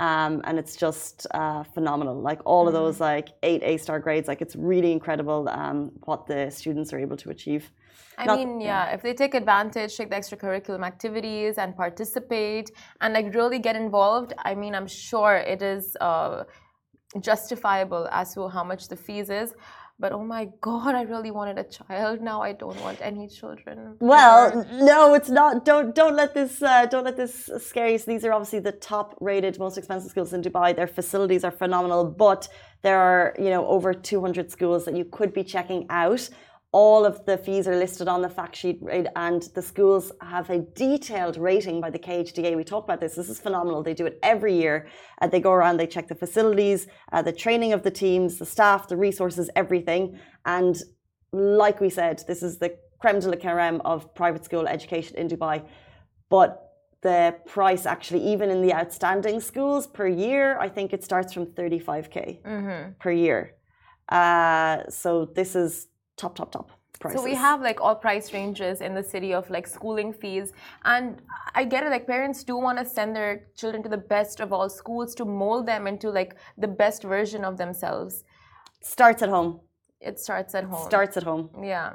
Um, 0.06 0.32
and 0.46 0.54
it's 0.62 0.74
just 0.86 1.16
uh, 1.40 1.62
phenomenal. 1.76 2.16
Like 2.30 2.40
all 2.52 2.64
of 2.68 2.74
Mm. 2.74 2.80
those 2.80 2.96
like 3.10 3.28
eight 3.50 3.62
A 3.70 3.72
star 3.84 3.98
grades, 4.06 4.26
like 4.32 4.40
it's 4.44 4.56
really 4.72 4.92
incredible 4.98 5.40
um, 5.60 5.78
what 6.08 6.20
the 6.30 6.40
students 6.60 6.88
are 6.94 7.00
able 7.06 7.18
to 7.24 7.28
achieve. 7.36 7.64
I 8.22 8.24
Not- 8.26 8.38
mean, 8.38 8.52
yeah, 8.70 8.94
if 8.96 9.00
they 9.06 9.14
take 9.22 9.34
advantage, 9.42 9.90
take 10.00 10.10
the 10.14 10.18
extracurriculum 10.22 10.82
activities 10.92 11.54
and 11.62 11.68
participate 11.84 12.66
and 13.00 13.08
like 13.18 13.26
really 13.40 13.60
get 13.68 13.76
involved, 13.76 14.30
I 14.50 14.52
mean, 14.62 14.72
I'm 14.78 14.90
sure 15.08 15.32
it 15.54 15.60
is 15.74 15.84
uh, 16.08 16.44
justifiable 17.20 18.04
as 18.20 18.26
to 18.34 18.40
how 18.48 18.64
much 18.72 18.82
the 18.92 18.96
fees 19.06 19.28
is. 19.42 19.50
But 20.00 20.12
oh 20.12 20.24
my 20.24 20.48
God, 20.62 20.94
I 20.94 21.02
really 21.02 21.30
wanted 21.30 21.58
a 21.58 21.64
child. 21.64 22.22
Now 22.22 22.40
I 22.40 22.52
don't 22.52 22.80
want 22.80 22.98
any 23.02 23.28
children. 23.28 23.96
Well, 24.00 24.66
no, 24.72 25.12
it's 25.12 25.28
not. 25.28 25.66
Don't 25.66 25.94
don't 25.94 26.16
let 26.16 26.32
this 26.32 26.62
uh, 26.62 26.86
don't 26.86 27.04
let 27.04 27.18
this 27.18 27.50
scare 27.58 27.88
you. 27.88 27.98
So 27.98 28.10
these 28.10 28.24
are 28.24 28.32
obviously 28.32 28.60
the 28.60 28.72
top 28.72 29.08
rated, 29.20 29.58
most 29.58 29.76
expensive 29.76 30.10
schools 30.10 30.32
in 30.32 30.40
Dubai. 30.40 30.74
Their 30.74 30.86
facilities 30.86 31.44
are 31.44 31.50
phenomenal, 31.50 32.06
but 32.06 32.48
there 32.80 32.98
are 32.98 33.34
you 33.38 33.50
know 33.50 33.66
over 33.66 33.92
200 33.92 34.50
schools 34.50 34.86
that 34.86 34.96
you 34.96 35.04
could 35.04 35.34
be 35.34 35.44
checking 35.44 35.84
out. 35.90 36.22
All 36.72 37.04
of 37.04 37.24
the 37.26 37.36
fees 37.36 37.66
are 37.66 37.74
listed 37.76 38.06
on 38.06 38.22
the 38.22 38.28
fact 38.28 38.54
sheet, 38.54 38.78
right? 38.80 39.06
and 39.16 39.42
the 39.56 39.62
schools 39.62 40.12
have 40.20 40.48
a 40.50 40.58
detailed 40.58 41.36
rating 41.36 41.80
by 41.80 41.90
the 41.90 41.98
KHDA. 41.98 42.56
We 42.56 42.62
talk 42.62 42.84
about 42.84 43.00
this. 43.00 43.16
This 43.16 43.28
is 43.28 43.40
phenomenal. 43.40 43.82
They 43.82 43.94
do 43.94 44.06
it 44.06 44.20
every 44.22 44.54
year. 44.54 44.86
Uh, 45.20 45.26
they 45.26 45.40
go 45.40 45.50
around, 45.50 45.78
they 45.78 45.88
check 45.88 46.06
the 46.06 46.14
facilities, 46.14 46.86
uh, 47.12 47.22
the 47.22 47.32
training 47.32 47.72
of 47.72 47.82
the 47.82 47.90
teams, 47.90 48.38
the 48.38 48.46
staff, 48.46 48.86
the 48.86 48.96
resources, 48.96 49.50
everything. 49.56 50.16
And 50.44 50.76
like 51.32 51.80
we 51.80 51.90
said, 51.90 52.22
this 52.28 52.40
is 52.42 52.58
the 52.58 52.76
creme 53.00 53.18
de 53.18 53.28
la 53.30 53.36
creme 53.36 53.80
of 53.84 54.14
private 54.14 54.44
school 54.44 54.68
education 54.68 55.16
in 55.16 55.26
Dubai. 55.26 55.64
But 56.28 56.50
the 57.02 57.34
price 57.46 57.84
actually, 57.84 58.22
even 58.32 58.48
in 58.48 58.62
the 58.62 58.74
outstanding 58.74 59.40
schools 59.40 59.88
per 59.88 60.06
year, 60.06 60.56
I 60.60 60.68
think 60.68 60.92
it 60.92 61.02
starts 61.02 61.32
from 61.32 61.46
35k 61.46 62.42
Mhm. 62.44 62.98
per 63.00 63.10
year. 63.10 63.40
Uh, 64.08 64.88
so 64.88 65.24
this 65.24 65.56
is 65.56 65.86
top, 66.20 66.34
top, 66.36 66.50
top 66.52 66.68
prices. 67.00 67.18
So 67.18 67.24
we 67.24 67.34
have 67.34 67.58
like 67.68 67.78
all 67.80 67.96
price 68.06 68.32
ranges 68.32 68.80
in 68.86 68.92
the 68.94 69.02
city 69.14 69.30
of 69.38 69.48
like 69.50 69.66
schooling 69.66 70.12
fees, 70.12 70.52
and 70.84 71.06
I 71.60 71.64
get 71.64 71.80
it. 71.86 71.90
Like 71.96 72.06
parents 72.06 72.44
do 72.50 72.56
want 72.66 72.78
to 72.78 72.84
send 72.84 73.16
their 73.16 73.32
children 73.56 73.82
to 73.86 73.90
the 73.96 74.02
best 74.14 74.36
of 74.44 74.52
all 74.52 74.68
schools 74.68 75.14
to 75.16 75.24
mold 75.24 75.64
them 75.66 75.86
into 75.92 76.10
like 76.20 76.32
the 76.64 76.68
best 76.82 77.02
version 77.02 77.42
of 77.44 77.56
themselves. 77.62 78.24
starts 78.82 79.22
at 79.22 79.30
home. 79.36 79.60
It 80.00 80.18
starts 80.26 80.54
at 80.54 80.64
home. 80.64 80.84
Starts 80.92 81.16
at 81.20 81.24
home. 81.30 81.50
Yeah. 81.72 81.90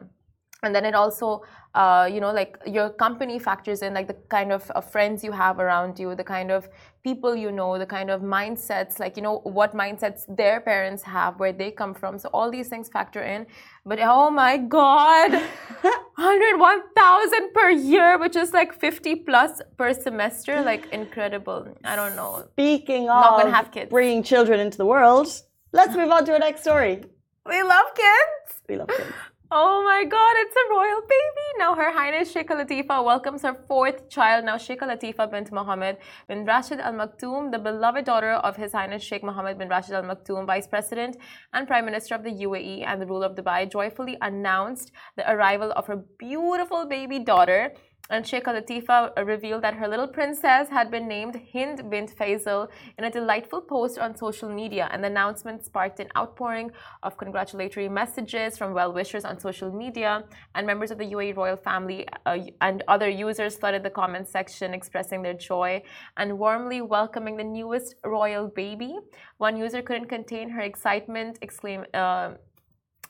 And 0.64 0.74
then 0.74 0.86
it 0.86 0.96
also, 0.96 1.44
uh, 1.76 2.10
you 2.12 2.20
know, 2.20 2.32
like 2.32 2.58
your 2.66 2.90
company 2.90 3.38
factors 3.38 3.82
in, 3.82 3.94
like 3.94 4.08
the 4.08 4.16
kind 4.30 4.52
of 4.52 4.72
uh, 4.74 4.82
friends 4.82 5.24
you 5.24 5.32
have 5.32 5.60
around 5.60 6.00
you, 6.00 6.16
the 6.16 6.24
kind 6.24 6.50
of 6.50 6.70
people 7.04 7.36
you 7.36 7.52
know, 7.52 7.78
the 7.78 7.86
kind 7.86 8.10
of 8.10 8.22
mindsets, 8.22 9.00
like, 9.00 9.16
you 9.16 9.22
know, 9.22 9.40
what 9.44 9.76
mindsets 9.76 10.22
their 10.28 10.60
parents 10.62 11.04
have, 11.04 11.40
where 11.40 11.54
they 11.54 11.70
come 11.70 11.94
from. 11.94 12.18
So 12.18 12.30
all 12.34 12.50
these 12.50 12.68
things 12.68 12.90
factor 12.90 13.22
in. 13.22 13.46
But 13.86 14.00
oh 14.02 14.32
my 14.32 14.58
God, 14.58 15.32
101,000 16.16 17.54
per 17.54 17.70
year, 17.70 18.18
which 18.18 18.36
is 18.36 18.54
like 18.54 18.74
50 18.74 19.16
plus 19.18 19.62
per 19.78 19.94
semester. 19.94 20.62
Like 20.64 20.88
incredible. 20.92 21.68
I 21.84 21.96
don't 21.96 22.16
know. 22.16 22.46
Speaking 22.54 23.06
Not 23.06 23.38
gonna 23.38 23.50
of 23.50 23.54
have 23.54 23.72
kids. 23.72 23.90
bringing 23.92 24.24
children 24.24 24.60
into 24.60 24.78
the 24.78 24.86
world, 24.86 25.28
let's 25.74 25.96
move 26.00 26.10
on 26.10 26.26
to 26.26 26.32
our 26.34 26.40
next 26.40 26.62
story. 26.62 27.04
We 27.46 27.62
love 27.62 27.86
kids. 27.94 28.62
We 28.68 28.78
love 28.78 28.88
kids. 28.88 29.14
Oh 29.52 29.84
my 29.84 30.04
god, 30.10 30.34
it's 30.38 30.56
a 30.56 30.74
royal 30.74 31.02
baby. 31.02 31.48
Now 31.60 31.76
Her 31.76 31.92
Highness 31.92 32.34
Sheikha 32.34 32.56
Latifa 32.60 33.06
welcomes 33.06 33.44
her 33.44 33.54
fourth 33.68 34.10
child. 34.10 34.44
Now 34.44 34.56
Sheikha 34.56 34.88
Latifa 34.90 35.30
bint 35.30 35.52
Mohammed 35.52 35.98
bin 36.28 36.46
Rashid 36.46 36.80
Al 36.80 36.94
Maktoum, 36.94 37.52
the 37.52 37.60
beloved 37.60 38.06
daughter 38.06 38.32
of 38.32 38.56
His 38.56 38.72
Highness 38.72 39.04
Sheikh 39.04 39.24
Mohammed 39.24 39.60
bin 39.60 39.70
Rashid 39.70 39.94
Al 39.94 40.02
Maktoum, 40.02 40.48
Vice 40.48 40.66
President 40.66 41.18
and 41.54 41.68
Prime 41.68 41.86
Minister 41.86 42.16
of 42.16 42.24
the 42.24 42.32
UAE 42.32 42.88
and 42.88 43.00
the 43.00 43.06
ruler 43.06 43.28
of 43.28 43.36
Dubai, 43.36 43.72
joyfully 43.72 44.18
announced 44.22 44.92
the 45.16 45.32
arrival 45.32 45.72
of 45.74 45.86
her 45.86 45.98
beautiful 46.18 46.88
baby 46.88 47.20
daughter. 47.20 47.72
And 48.10 48.24
Sheikha 48.24 48.54
Latifa 48.54 49.26
revealed 49.26 49.64
that 49.64 49.74
her 49.74 49.88
little 49.88 50.08
princess 50.08 50.70
had 50.70 50.92
been 50.92 51.08
named 51.08 51.42
Hind 51.52 51.90
bint 51.90 52.16
Faisal 52.16 52.70
in 53.00 53.06
a 53.06 53.10
delightful 53.10 53.62
post 53.62 53.98
on 53.98 54.16
social 54.16 54.48
media. 54.48 54.88
And 54.92 55.04
the 55.04 55.08
announcement 55.08 55.66
sparked 55.66 56.00
an 56.00 56.10
outpouring 56.16 56.72
of 57.02 57.18
congratulatory 57.18 57.90
messages 57.90 58.58
from 58.58 58.74
well 58.74 58.94
wishers 58.94 59.26
on 59.26 59.40
social 59.40 59.72
media. 59.72 60.24
And 60.54 60.68
members 60.68 60.92
of 60.92 61.00
the 61.00 61.06
UAE 61.06 61.36
royal 61.36 61.58
family 61.58 62.08
uh, 62.28 62.38
and 62.62 62.84
other 62.88 63.10
users 63.10 63.58
flooded 63.58 63.82
the 63.82 63.90
comment 63.90 64.28
section 64.28 64.74
expressing 64.74 65.24
their 65.24 65.34
joy 65.34 65.82
and 66.18 66.38
warmly 66.38 66.82
welcoming 66.82 67.38
the 67.38 67.44
newest 67.44 67.96
royal 68.06 68.48
baby. 68.48 68.98
One 69.38 69.58
user 69.58 69.82
couldn't 69.82 70.10
contain 70.10 70.50
her 70.50 70.62
excitement, 70.62 71.40
exclaim, 71.42 71.86
uh, 71.94 72.34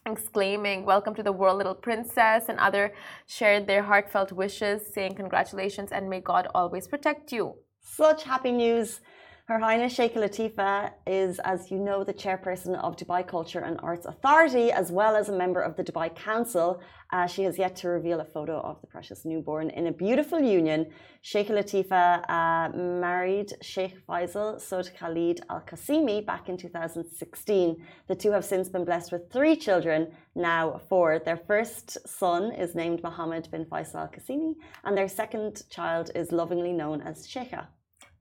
exclaiming, 0.07 0.85
Welcome 0.85 1.15
to 1.15 1.23
the 1.23 1.31
world, 1.31 1.57
little 1.57 1.73
princess, 1.73 2.45
and 2.47 2.59
other 2.59 2.93
shared 3.25 3.65
their 3.65 3.81
heartfelt 3.81 4.31
wishes, 4.31 4.93
saying 4.93 5.15
congratulations 5.15 5.91
and 5.91 6.07
may 6.07 6.19
God 6.19 6.47
always 6.53 6.87
protect 6.87 7.31
you. 7.31 7.55
Such 7.81 8.23
happy 8.23 8.51
news. 8.51 9.01
Her 9.47 9.59
Highness 9.59 9.95
Sheikha 9.95 10.15
Latifa 10.15 10.91
is, 11.05 11.37
as 11.37 11.69
you 11.69 11.77
know, 11.77 12.03
the 12.03 12.15
chairperson 12.15 12.73
of 12.79 12.97
Dubai 12.97 13.27
Culture 13.27 13.59
and 13.59 13.79
Arts 13.83 14.07
Authority, 14.07 14.71
as 14.71 14.91
well 14.91 15.15
as 15.15 15.29
a 15.29 15.37
member 15.37 15.61
of 15.61 15.75
the 15.75 15.83
Dubai 15.83 16.15
Council. 16.15 16.81
Uh, 17.13 17.27
she 17.27 17.43
has 17.43 17.59
yet 17.59 17.75
to 17.75 17.89
reveal 17.89 18.21
a 18.21 18.25
photo 18.25 18.59
of 18.59 18.81
the 18.81 18.87
precious 18.87 19.23
newborn 19.23 19.69
in 19.69 19.85
a 19.85 19.91
beautiful 19.91 20.39
union. 20.39 20.87
Sheikha 21.23 21.51
Latifa 21.51 22.27
uh, 22.27 22.75
married 22.75 23.53
Sheikh 23.61 24.03
Faisal 24.07 24.59
Saud 24.59 24.89
Khalid 24.97 25.41
Al 25.51 25.61
Qasimi 25.61 26.25
back 26.25 26.49
in 26.49 26.57
2016. 26.57 27.85
The 28.07 28.15
two 28.15 28.31
have 28.31 28.45
since 28.45 28.67
been 28.67 28.83
blessed 28.83 29.11
with 29.11 29.31
three 29.31 29.55
children, 29.55 30.07
now 30.33 30.81
four. 30.89 31.19
Their 31.19 31.37
first 31.37 31.99
son 32.07 32.51
is 32.51 32.73
named 32.73 33.03
Mohammed 33.03 33.51
bin 33.51 33.65
Faisal 33.65 33.99
Al 34.05 34.07
Qasimi, 34.07 34.55
and 34.83 34.97
their 34.97 35.07
second 35.07 35.61
child 35.69 36.09
is 36.15 36.31
lovingly 36.31 36.73
known 36.73 37.03
as 37.03 37.27
Sheikha. 37.27 37.67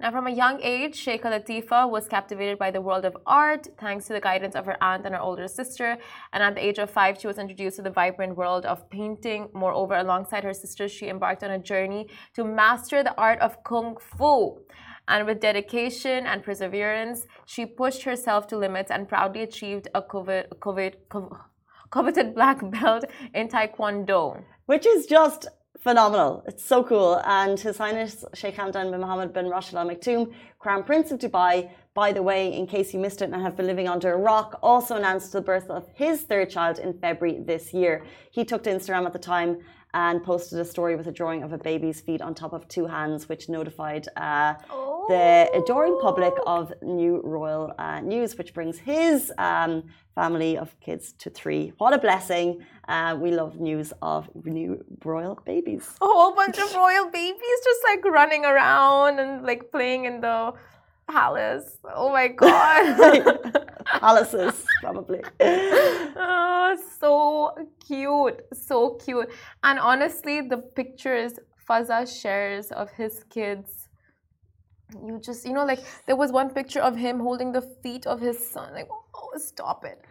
Now, 0.04 0.10
from 0.10 0.26
a 0.26 0.30
young 0.30 0.60
age, 0.60 1.02
Sheikha 1.02 1.30
Latifa 1.32 1.88
was 1.88 2.06
captivated 2.06 2.58
by 2.58 2.70
the 2.70 2.82
world 2.82 3.06
of 3.06 3.16
art 3.24 3.68
thanks 3.80 4.04
to 4.04 4.12
the 4.12 4.20
guidance 4.20 4.54
of 4.54 4.66
her 4.66 4.76
aunt 4.82 5.06
and 5.06 5.14
her 5.14 5.20
older 5.22 5.48
sister. 5.48 5.96
And 6.30 6.42
at 6.42 6.54
the 6.54 6.62
age 6.62 6.78
of 6.78 6.90
five, 6.90 7.18
she 7.18 7.26
was 7.26 7.38
introduced 7.38 7.76
to 7.76 7.82
the 7.82 7.88
vibrant 7.88 8.36
world 8.36 8.66
of 8.66 8.90
painting. 8.90 9.48
Moreover, 9.54 9.94
alongside 9.94 10.44
her 10.44 10.52
sisters, 10.52 10.92
she 10.92 11.08
embarked 11.08 11.42
on 11.42 11.52
a 11.52 11.58
journey 11.58 12.10
to 12.34 12.44
master 12.44 13.02
the 13.02 13.16
art 13.16 13.40
of 13.40 13.64
Kung 13.64 13.96
Fu. 13.96 14.58
And 15.08 15.26
with 15.26 15.40
dedication 15.40 16.26
and 16.26 16.42
perseverance, 16.42 17.24
she 17.46 17.64
pushed 17.64 18.02
herself 18.02 18.46
to 18.48 18.58
limits 18.58 18.90
and 18.90 19.08
proudly 19.08 19.40
achieved 19.40 19.88
a 19.94 20.02
covet, 20.02 20.52
covet, 20.60 21.08
covet, 21.08 21.32
coveted 21.90 22.34
black 22.34 22.58
belt 22.78 23.06
in 23.32 23.48
Taekwondo. 23.48 24.42
which 24.66 24.84
is 24.84 25.06
just 25.06 25.48
phenomenal. 25.84 26.42
It's 26.46 26.64
so 26.64 26.82
cool. 26.82 27.20
And 27.26 27.60
His 27.60 27.76
Highness 27.76 28.24
Sheikh 28.32 28.56
Hamdan 28.56 28.90
bin 28.90 29.00
Mohammed 29.02 29.34
bin 29.34 29.50
Rashid 29.50 29.74
Al 29.74 29.86
Maktoum, 29.86 30.32
Crown 30.58 30.82
Prince 30.82 31.12
of 31.12 31.18
Dubai, 31.18 31.70
by 31.92 32.10
the 32.10 32.22
way, 32.22 32.52
in 32.54 32.66
case 32.66 32.94
you 32.94 32.98
missed 32.98 33.20
it 33.20 33.30
and 33.30 33.42
have 33.42 33.54
been 33.54 33.66
living 33.66 33.86
under 33.86 34.14
a 34.14 34.16
rock, 34.16 34.58
also 34.62 34.96
announced 34.96 35.30
the 35.32 35.42
birth 35.42 35.68
of 35.68 35.86
his 35.94 36.22
third 36.22 36.48
child 36.48 36.78
in 36.78 36.94
February 36.94 37.38
this 37.38 37.74
year. 37.74 38.02
He 38.30 38.46
took 38.46 38.62
to 38.64 38.70
Instagram 38.70 39.04
at 39.04 39.12
the 39.12 39.18
time 39.18 39.58
and 39.94 40.22
posted 40.22 40.58
a 40.58 40.64
story 40.64 40.96
with 40.96 41.06
a 41.06 41.12
drawing 41.12 41.42
of 41.44 41.52
a 41.52 41.58
baby's 41.58 42.00
feet 42.00 42.20
on 42.20 42.34
top 42.34 42.52
of 42.52 42.66
two 42.68 42.86
hands, 42.86 43.28
which 43.28 43.48
notified 43.48 44.06
uh, 44.16 44.54
the 45.08 45.48
adoring 45.54 45.96
public 46.02 46.34
of 46.46 46.72
new 46.82 47.20
royal 47.24 47.72
uh, 47.78 48.00
news, 48.00 48.36
which 48.36 48.52
brings 48.52 48.76
his 48.78 49.32
um, 49.38 49.84
family 50.14 50.58
of 50.58 50.78
kids 50.80 51.12
to 51.18 51.30
three. 51.30 51.72
What 51.78 51.94
a 51.94 51.98
blessing! 51.98 52.64
Uh, 52.88 53.16
we 53.18 53.30
love 53.30 53.60
news 53.60 53.92
of 54.02 54.28
new 54.44 54.84
royal 55.04 55.38
babies. 55.46 55.88
a 56.02 56.06
whole 56.06 56.34
bunch 56.34 56.58
of 56.58 56.74
royal 56.74 57.08
babies 57.10 57.58
just 57.64 57.80
like 57.88 58.04
running 58.04 58.44
around 58.44 59.20
and 59.20 59.44
like 59.44 59.70
playing 59.70 60.04
in 60.06 60.20
the 60.20 60.52
palace. 61.08 61.78
Oh 61.94 62.10
my 62.10 62.28
god. 62.42 63.62
Palaces, 64.00 64.64
probably. 64.80 65.22
Ah, 65.40 66.76
so 67.00 67.54
cute. 67.86 68.40
So 68.52 68.94
cute. 68.94 69.30
And 69.62 69.78
honestly, 69.78 70.40
the 70.42 70.58
pictures 70.58 71.38
Fazza 71.68 72.06
shares 72.20 72.70
of 72.72 72.90
his 72.90 73.24
kids. 73.30 73.88
You 74.92 75.18
just, 75.18 75.46
you 75.46 75.52
know, 75.52 75.64
like 75.64 75.80
there 76.06 76.16
was 76.16 76.30
one 76.30 76.50
picture 76.50 76.80
of 76.80 76.96
him 76.96 77.18
holding 77.20 77.52
the 77.52 77.62
feet 77.82 78.06
of 78.06 78.20
his 78.20 78.38
son. 78.52 78.72
Like, 78.74 78.88
oh, 78.90 79.32
stop 79.36 79.84
it. 79.84 80.04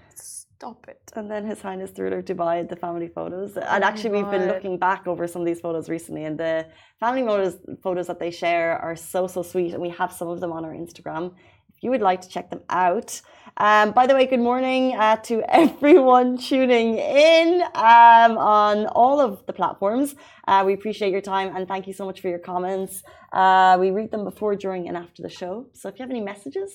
Stop 0.63 0.88
it. 0.88 1.12
And 1.17 1.29
then 1.29 1.46
His 1.46 1.62
Highness 1.62 1.91
threw 1.91 2.10
her 2.10 2.22
to 2.22 2.34
buy 2.34 2.63
the 2.63 2.77
family 2.77 3.10
photos. 3.10 3.58
And 3.58 3.84
actually, 3.84 4.12
we've 4.12 4.32
been 4.32 4.48
looking 4.48 4.77
back 4.77 5.08
over 5.08 5.27
some 5.27 5.41
of 5.41 5.46
these 5.46 5.60
photos 5.60 5.89
recently, 5.89 6.24
and 6.24 6.39
the 6.39 6.65
family 7.01 7.24
photos, 7.24 7.58
photos 7.82 8.08
that 8.08 8.17
they 8.17 8.32
share 8.32 8.77
are 8.77 8.96
so, 8.96 9.27
so 9.27 9.41
sweet. 9.41 9.74
And 9.74 9.82
we 9.82 9.89
have 9.89 10.13
some 10.13 10.29
of 10.29 10.39
them 10.39 10.53
on 10.53 10.63
our 10.63 10.72
Instagram. 10.72 11.34
If 11.75 11.84
you 11.84 11.89
would 11.89 12.00
like 12.00 12.22
to 12.22 12.29
check 12.29 12.50
them 12.50 12.62
out. 12.70 13.20
Um, 13.58 13.91
by 13.91 14.08
the 14.08 14.13
way, 14.13 14.25
good 14.25 14.39
morning 14.39 14.96
uh, 14.96 15.17
to 15.27 15.43
everyone 15.50 16.38
tuning 16.38 16.98
in 16.98 17.62
um, 17.75 18.38
on 18.38 18.86
all 18.88 19.20
of 19.20 19.46
the 19.46 19.51
platforms. 19.51 20.15
Uh, 20.48 20.63
we 20.65 20.72
appreciate 20.74 21.12
your 21.12 21.22
time 21.22 21.53
and 21.53 21.67
thank 21.67 21.88
you 21.88 21.93
so 21.93 22.05
much 22.05 22.22
for 22.22 22.29
your 22.29 22.39
comments. 22.39 23.03
Uh, 23.34 23.75
we 23.82 23.91
read 23.91 24.12
them 24.12 24.24
before, 24.24 24.55
during, 24.55 24.88
and 24.88 24.96
after 24.96 25.22
the 25.22 25.29
show. 25.29 25.67
So 25.74 25.89
if 25.89 26.00
you 26.00 26.03
have 26.03 26.10
any 26.10 26.22
messages, 26.22 26.72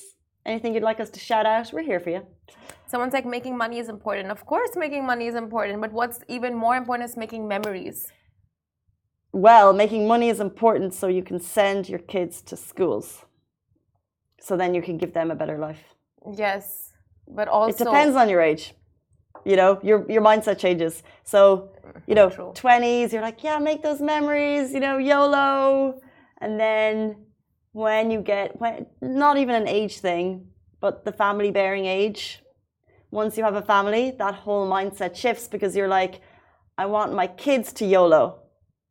anything 0.49 0.73
you'd 0.73 0.89
like 0.91 0.99
us 0.99 1.11
to 1.15 1.19
shout 1.29 1.45
out, 1.45 1.71
we're 1.73 1.89
here 1.91 2.01
for 2.05 2.11
you. 2.15 2.21
Someone's 2.91 3.13
like, 3.13 3.25
making 3.37 3.55
money 3.63 3.77
is 3.83 3.87
important. 3.87 4.31
Of 4.31 4.41
course, 4.45 4.71
making 4.75 5.03
money 5.05 5.27
is 5.27 5.35
important, 5.35 5.79
but 5.79 5.91
what's 5.99 6.19
even 6.27 6.51
more 6.65 6.75
important 6.75 7.09
is 7.09 7.15
making 7.15 7.47
memories. 7.47 7.97
Well, 9.31 9.73
making 9.73 10.07
money 10.07 10.29
is 10.29 10.39
important 10.39 10.93
so 10.99 11.07
you 11.07 11.23
can 11.29 11.39
send 11.39 11.87
your 11.87 11.99
kids 11.99 12.41
to 12.49 12.57
schools. 12.57 13.07
So 14.41 14.57
then 14.57 14.73
you 14.73 14.81
can 14.81 14.97
give 14.97 15.13
them 15.13 15.29
a 15.29 15.35
better 15.35 15.57
life. 15.57 15.83
Yes, 16.45 16.93
but 17.27 17.47
also 17.47 17.69
it 17.71 17.77
depends 17.77 18.15
on 18.15 18.27
your 18.29 18.41
age. 18.41 18.73
You 19.45 19.55
know, 19.55 19.79
your 19.83 20.09
your 20.13 20.23
mindset 20.29 20.57
changes. 20.57 21.03
So, 21.23 21.69
you 22.07 22.15
know, 22.15 22.29
twenties, 22.55 23.13
you're 23.13 23.21
like, 23.21 23.43
yeah, 23.43 23.59
make 23.59 23.83
those 23.83 24.01
memories. 24.01 24.73
You 24.73 24.81
know, 24.85 24.97
YOLO, 24.97 26.01
and 26.41 26.59
then 26.59 27.25
when 27.79 28.11
you 28.11 28.21
get 28.21 28.59
when 28.59 28.85
not 29.01 29.37
even 29.37 29.55
an 29.55 29.67
age 29.67 29.99
thing, 29.99 30.25
but 30.83 31.05
the 31.05 31.11
family 31.11 31.51
bearing 31.51 31.85
age. 31.85 32.21
Once 33.11 33.37
you 33.37 33.43
have 33.43 33.55
a 33.55 33.61
family, 33.61 34.11
that 34.23 34.35
whole 34.35 34.69
mindset 34.69 35.15
shifts 35.15 35.47
because 35.47 35.75
you're 35.75 35.93
like, 35.99 36.21
I 36.77 36.85
want 36.85 37.13
my 37.13 37.27
kids 37.45 37.73
to 37.73 37.85
YOLO. 37.85 38.23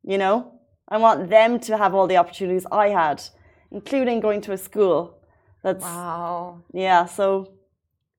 You 0.02 0.18
know, 0.18 0.60
I 0.88 0.96
want 0.98 1.30
them 1.30 1.60
to 1.60 1.76
have 1.76 1.94
all 1.94 2.08
the 2.08 2.16
opportunities 2.16 2.66
I 2.84 2.88
had, 2.88 3.22
including 3.70 4.20
going 4.20 4.40
to 4.42 4.52
a 4.52 4.58
school 4.58 5.18
that's 5.62 5.84
wow. 5.84 6.62
Yeah, 6.72 7.04
so 7.06 7.52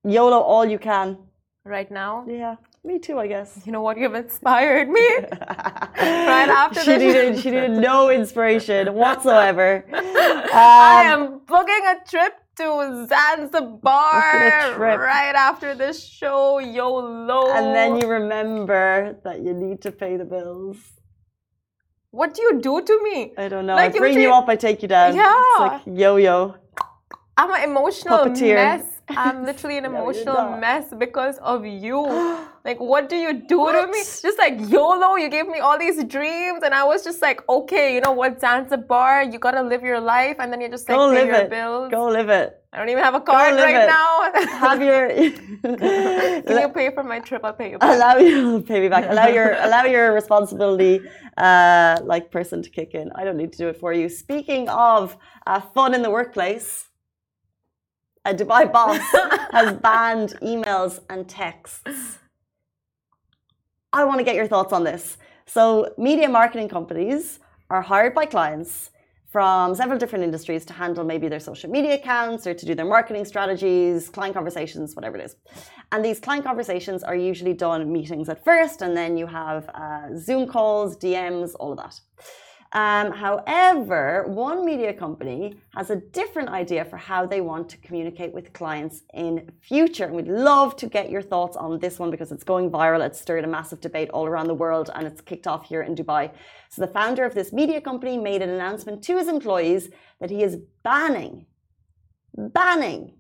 YOLO 0.04 0.40
all 0.40 0.66
you 0.66 0.80
can. 0.80 1.18
Right 1.66 1.90
now? 1.92 2.26
Yeah. 2.28 2.56
Me 2.84 2.98
too, 2.98 3.20
I 3.20 3.28
guess. 3.28 3.62
You 3.66 3.74
know 3.74 3.82
what? 3.82 3.98
You've 3.98 4.16
inspired 4.16 4.88
me. 4.88 5.02
right 5.20 6.50
after 6.50 6.82
she 6.82 6.96
needed, 6.96 7.40
she 7.40 7.52
needed 7.52 7.72
no 7.72 8.10
inspiration 8.10 8.94
whatsoever. 8.94 9.84
Um, 9.94 10.02
I 10.54 11.04
am 11.06 11.40
booking 11.46 11.84
a 11.88 12.10
trip 12.10 12.36
to 12.58 13.06
Zanzibar 13.08 14.78
right 14.78 15.36
after 15.36 15.76
this 15.76 16.02
show. 16.02 16.60
YOLO. 16.60 17.52
And 17.52 17.76
then 17.76 18.00
you 18.00 18.08
remember 18.08 19.18
that 19.26 19.42
you 19.42 19.54
need 19.54 19.82
to 19.82 19.92
pay 19.92 20.16
the 20.16 20.26
bills. 20.26 20.78
What 22.12 22.34
do 22.34 22.42
you 22.42 22.62
do 22.62 22.82
to 22.82 23.04
me? 23.04 23.34
I 23.38 23.50
don't 23.50 23.66
know. 23.66 23.76
Like 23.76 23.94
I 23.94 24.00
bring 24.00 24.20
you 24.20 24.34
up, 24.34 24.48
I 24.48 24.56
take 24.56 24.82
you 24.82 24.88
down. 24.88 25.16
Yeah. 25.16 25.36
It's 25.36 25.60
like 25.60 25.82
yo 25.86 26.16
yo. 26.16 26.56
I'm 27.36 27.52
an 27.54 27.70
emotional 27.70 28.20
Puppeteer. 28.20 28.56
mess. 28.56 28.84
I'm 29.10 29.46
literally 29.46 29.78
an 29.78 29.86
emotional 29.94 30.36
no, 30.36 30.58
mess 30.58 30.94
because 30.98 31.38
of 31.40 31.66
you. 31.66 32.06
like, 32.70 32.80
what 32.92 33.04
do 33.12 33.18
you 33.26 33.34
do 33.54 33.58
what? 33.60 33.74
to 33.74 33.88
me? 33.96 34.02
Just 34.28 34.38
like 34.44 34.56
YOLO, 34.76 35.10
you 35.24 35.30
gave 35.38 35.48
me 35.56 35.60
all 35.66 35.78
these 35.86 35.98
dreams, 36.16 36.60
and 36.66 36.74
I 36.82 36.84
was 36.92 37.00
just 37.10 37.22
like, 37.28 37.40
okay, 37.58 37.86
you 37.96 38.02
know 38.06 38.16
what, 38.22 38.32
Zanzibar, 38.44 39.24
you 39.32 39.38
gotta 39.48 39.64
live 39.72 39.84
your 39.92 40.02
life, 40.16 40.38
and 40.40 40.48
then 40.52 40.60
you 40.64 40.70
just 40.70 40.88
like 40.88 40.98
Go 40.98 41.06
pay 41.18 41.26
your 41.32 41.44
it. 41.46 41.50
bills. 41.50 41.92
Go 42.00 42.06
live 42.20 42.30
it. 42.42 42.50
I 42.72 42.78
don't 42.78 42.90
even 42.94 43.04
have 43.04 43.16
a 43.22 43.24
card 43.30 43.56
right 43.56 43.84
it. 43.84 43.88
now. 43.98 44.12
have 44.68 44.82
your. 44.90 45.04
Can 46.48 46.58
you 46.64 46.70
pay 46.80 46.88
for 46.98 47.04
my 47.14 47.20
trip? 47.28 47.42
I'll 47.44 47.58
pay 47.62 47.72
you 47.72 47.78
back. 47.80 47.96
Allow 47.96 48.16
you 48.18 48.62
pay 48.70 48.80
me 48.84 48.90
back. 48.96 49.06
Allow 49.14 49.28
your 49.38 49.50
allow 49.68 49.86
your 49.96 50.14
responsibility, 50.22 50.96
uh, 51.48 51.98
like 52.14 52.26
person 52.38 52.62
to 52.66 52.70
kick 52.78 52.92
in. 53.00 53.08
I 53.20 53.24
don't 53.26 53.38
need 53.42 53.52
to 53.54 53.60
do 53.64 53.68
it 53.74 53.78
for 53.84 53.92
you. 54.00 54.08
Speaking 54.26 54.70
of 54.70 55.18
uh, 55.48 55.60
fun 55.76 55.96
in 55.96 56.04
the 56.04 56.12
workplace 56.20 56.90
a 58.26 58.34
Dubai 58.34 58.72
boss 58.72 59.00
has 59.52 59.74
banned 59.78 60.32
emails 60.42 61.00
and 61.10 61.28
texts. 61.28 62.19
I 63.92 64.04
want 64.04 64.20
to 64.20 64.24
get 64.24 64.36
your 64.36 64.48
thoughts 64.48 64.72
on 64.72 64.84
this. 64.84 65.18
So, 65.48 65.94
media 65.98 66.30
marketing 66.30 66.70
companies 66.70 67.40
are 67.72 67.82
hired 67.82 68.14
by 68.14 68.28
clients 68.28 68.92
from 69.32 69.74
several 69.74 69.98
different 69.98 70.24
industries 70.24 70.64
to 70.66 70.74
handle 70.74 71.04
maybe 71.04 71.28
their 71.28 71.40
social 71.40 71.70
media 71.72 71.96
accounts 71.96 72.46
or 72.46 72.54
to 72.54 72.66
do 72.66 72.76
their 72.76 72.86
marketing 72.86 73.26
strategies, 73.26 74.10
client 74.10 74.36
conversations, 74.36 74.96
whatever 74.96 75.18
it 75.18 75.26
is. 75.26 75.36
And 75.92 76.06
these 76.06 76.20
client 76.20 76.46
conversations 76.46 77.04
are 77.04 77.16
usually 77.16 77.54
done 77.54 77.92
meetings 77.92 78.30
at 78.30 78.44
first, 78.44 78.84
and 78.84 78.96
then 78.96 79.18
you 79.18 79.26
have 79.26 79.70
uh, 79.70 80.16
Zoom 80.16 80.48
calls, 80.48 80.96
DMs, 80.96 81.56
all 81.60 81.72
of 81.72 81.78
that. 81.78 82.00
Um, 82.72 83.12
however, 83.12 84.26
one 84.28 84.64
media 84.64 84.94
company 84.94 85.56
has 85.76 85.90
a 85.90 85.96
different 85.96 86.50
idea 86.50 86.86
for 86.86 86.98
how 86.98 87.26
they 87.26 87.42
want 87.42 87.68
to 87.70 87.78
communicate 87.78 88.32
with 88.32 88.54
clients 88.54 89.02
in 89.14 89.50
future. 89.60 90.06
And 90.06 90.14
we'd 90.14 90.28
love 90.28 90.76
to 90.78 90.88
get 90.88 91.10
your 91.10 91.24
thoughts 91.24 91.58
on 91.58 91.80
this 91.80 91.98
one 91.98 92.12
because 92.12 92.32
it's 92.32 92.44
going 92.44 92.70
viral. 92.70 93.04
It's 93.04 93.20
stirred 93.20 93.44
a 93.44 93.48
massive 93.48 93.82
debate 93.82 94.12
all 94.12 94.28
around 94.28 94.48
the 94.48 94.54
world 94.54 94.92
and 94.94 95.08
it's 95.08 95.20
kicked 95.20 95.48
off 95.48 95.66
here 95.66 95.82
in 95.82 95.96
Dubai. 95.96 96.32
So 96.70 96.82
the 96.86 96.94
founder 96.94 97.26
of 97.26 97.34
this 97.34 97.52
media 97.52 97.82
company 97.82 98.18
made 98.20 98.44
an 98.44 98.52
announcement 98.52 99.04
to 99.06 99.18
his 99.18 99.28
employees 99.28 99.90
that 100.20 100.30
he 100.30 100.44
is 100.44 100.58
banning, 100.84 101.48
banning 102.38 103.14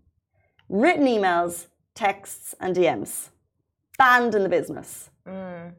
written 0.69 1.07
emails, 1.07 1.67
texts, 1.95 2.53
and 2.59 2.75
DMs. 2.75 3.29
Banned 3.97 4.35
in 4.35 4.43
the 4.43 4.49
business. 4.49 5.09
Mm. 5.27 5.73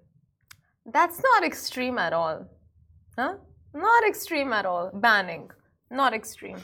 That's 0.85 1.23
not 1.23 1.45
extreme 1.45 1.97
at 1.99 2.13
all. 2.13 2.47
Huh? 3.17 3.37
Not 3.73 4.05
extreme 4.05 4.53
at 4.53 4.67
all. 4.67 4.91
Banning. 4.93 5.51
Not 5.91 6.13
extreme. 6.13 6.59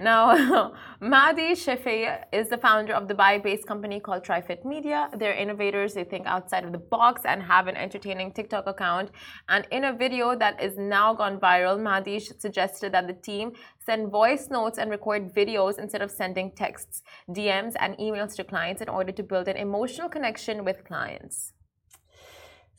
Now, 0.00 0.74
Mahdi 1.00 1.52
Shafei 1.52 2.24
is 2.32 2.48
the 2.48 2.58
founder 2.58 2.92
of 2.92 3.08
the 3.08 3.14
Dubai-based 3.14 3.66
company 3.66 3.98
called 4.00 4.24
TriFit 4.24 4.64
Media. 4.64 5.08
They're 5.16 5.34
innovators. 5.34 5.94
They 5.94 6.04
think 6.04 6.26
outside 6.26 6.64
of 6.64 6.72
the 6.72 6.78
box 6.78 7.22
and 7.24 7.42
have 7.42 7.66
an 7.66 7.76
entertaining 7.76 8.32
TikTok 8.32 8.66
account. 8.66 9.10
And 9.48 9.66
in 9.70 9.84
a 9.84 9.92
video 9.92 10.36
that 10.36 10.62
is 10.62 10.76
now 10.76 11.14
gone 11.14 11.38
viral, 11.38 11.80
Mahdi 11.80 12.18
suggested 12.20 12.92
that 12.92 13.06
the 13.06 13.14
team 13.14 13.52
send 13.86 14.10
voice 14.10 14.48
notes 14.50 14.78
and 14.78 14.90
record 14.90 15.32
videos 15.32 15.78
instead 15.78 16.02
of 16.02 16.10
sending 16.10 16.50
texts, 16.50 17.02
DMs, 17.30 17.74
and 17.78 17.96
emails 17.96 18.34
to 18.36 18.44
clients 18.44 18.82
in 18.82 18.90
order 18.90 19.12
to 19.12 19.22
build 19.22 19.48
an 19.48 19.56
emotional 19.56 20.10
connection 20.10 20.64
with 20.64 20.84
clients. 20.84 21.53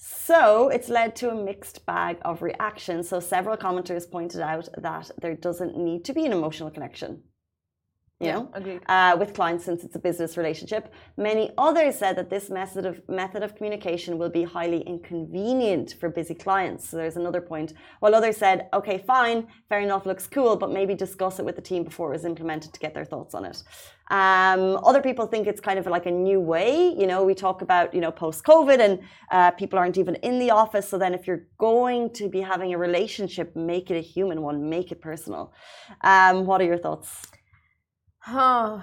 So 0.08 0.70
it's 0.70 0.88
led 0.88 1.16
to 1.16 1.32
a 1.32 1.36
mixed 1.36 1.84
bag 1.88 2.18
of 2.22 2.44
reactions. 2.44 3.10
So 3.10 3.20
several 3.20 3.58
commenters 3.58 4.10
pointed 4.10 4.40
out 4.40 4.70
that 4.78 5.10
there 5.20 5.34
doesn't 5.34 5.76
need 5.76 6.06
to 6.06 6.14
be 6.14 6.28
an 6.28 6.32
emotional 6.32 6.70
connection 6.70 7.24
you 8.22 8.28
yeah, 8.28 8.36
know, 8.36 8.80
uh, 8.88 9.18
with 9.20 9.34
clients 9.34 9.66
since 9.66 9.84
it's 9.84 9.98
a 9.98 10.00
business 10.00 10.38
relationship. 10.38 10.94
Many 11.18 11.52
others 11.58 11.98
said 11.98 12.16
that 12.16 12.30
this 12.30 12.50
method 12.50 12.86
of 12.86 13.02
method 13.10 13.44
of 13.44 13.56
communication 13.56 14.18
will 14.18 14.30
be 14.30 14.44
highly 14.44 14.82
inconvenient 14.84 15.96
for 16.00 16.08
busy 16.08 16.34
clients. 16.34 16.88
So 16.88 16.96
there's 16.96 17.18
another 17.18 17.42
point. 17.42 17.74
While 18.00 18.16
others 18.16 18.38
said, 18.38 18.70
okay, 18.74 19.00
fine, 19.00 19.48
fair 19.68 19.82
enough, 19.82 20.06
looks 20.06 20.28
cool, 20.28 20.56
but 20.56 20.72
maybe 20.72 20.96
discuss 20.96 21.40
it 21.40 21.46
with 21.46 21.58
the 21.58 21.62
team 21.62 21.84
before 21.84 22.08
it 22.08 22.14
was 22.14 22.24
implemented 22.24 22.72
to 22.72 22.80
get 22.80 22.94
their 22.94 23.04
thoughts 23.04 23.36
on 23.36 23.44
it. 23.44 23.62
Um, 24.12 24.80
other 24.86 25.02
people 25.02 25.28
think 25.28 25.46
it's 25.46 25.60
kind 25.60 25.78
of 25.78 25.86
like 25.86 26.06
a 26.06 26.12
new 26.12 26.40
way. 26.40 26.96
You 26.98 27.08
know, 27.08 27.26
we 27.26 27.36
talk 27.36 27.62
about 27.62 27.94
you 27.94 28.00
know 28.00 28.12
post 28.12 28.46
COVID 28.46 28.80
and 28.80 29.00
uh, 29.30 29.52
people 29.52 29.78
aren't 29.78 29.98
even 29.98 30.16
in 30.16 30.40
the 30.40 30.52
office. 30.52 30.88
So 30.88 30.98
then, 30.98 31.14
if 31.14 31.28
you're 31.28 31.48
going 31.58 32.12
to 32.12 32.30
be 32.30 32.40
having 32.40 32.74
a 32.74 32.78
relationship, 32.78 33.54
make 33.58 33.92
it 33.92 33.98
a 33.98 34.06
human 34.16 34.42
one, 34.42 34.70
make 34.70 34.94
it 34.94 35.02
personal. 35.02 35.52
Um, 36.00 36.46
what 36.46 36.62
are 36.62 36.66
your 36.66 36.78
thoughts? 36.78 37.28
Huh. 38.26 38.80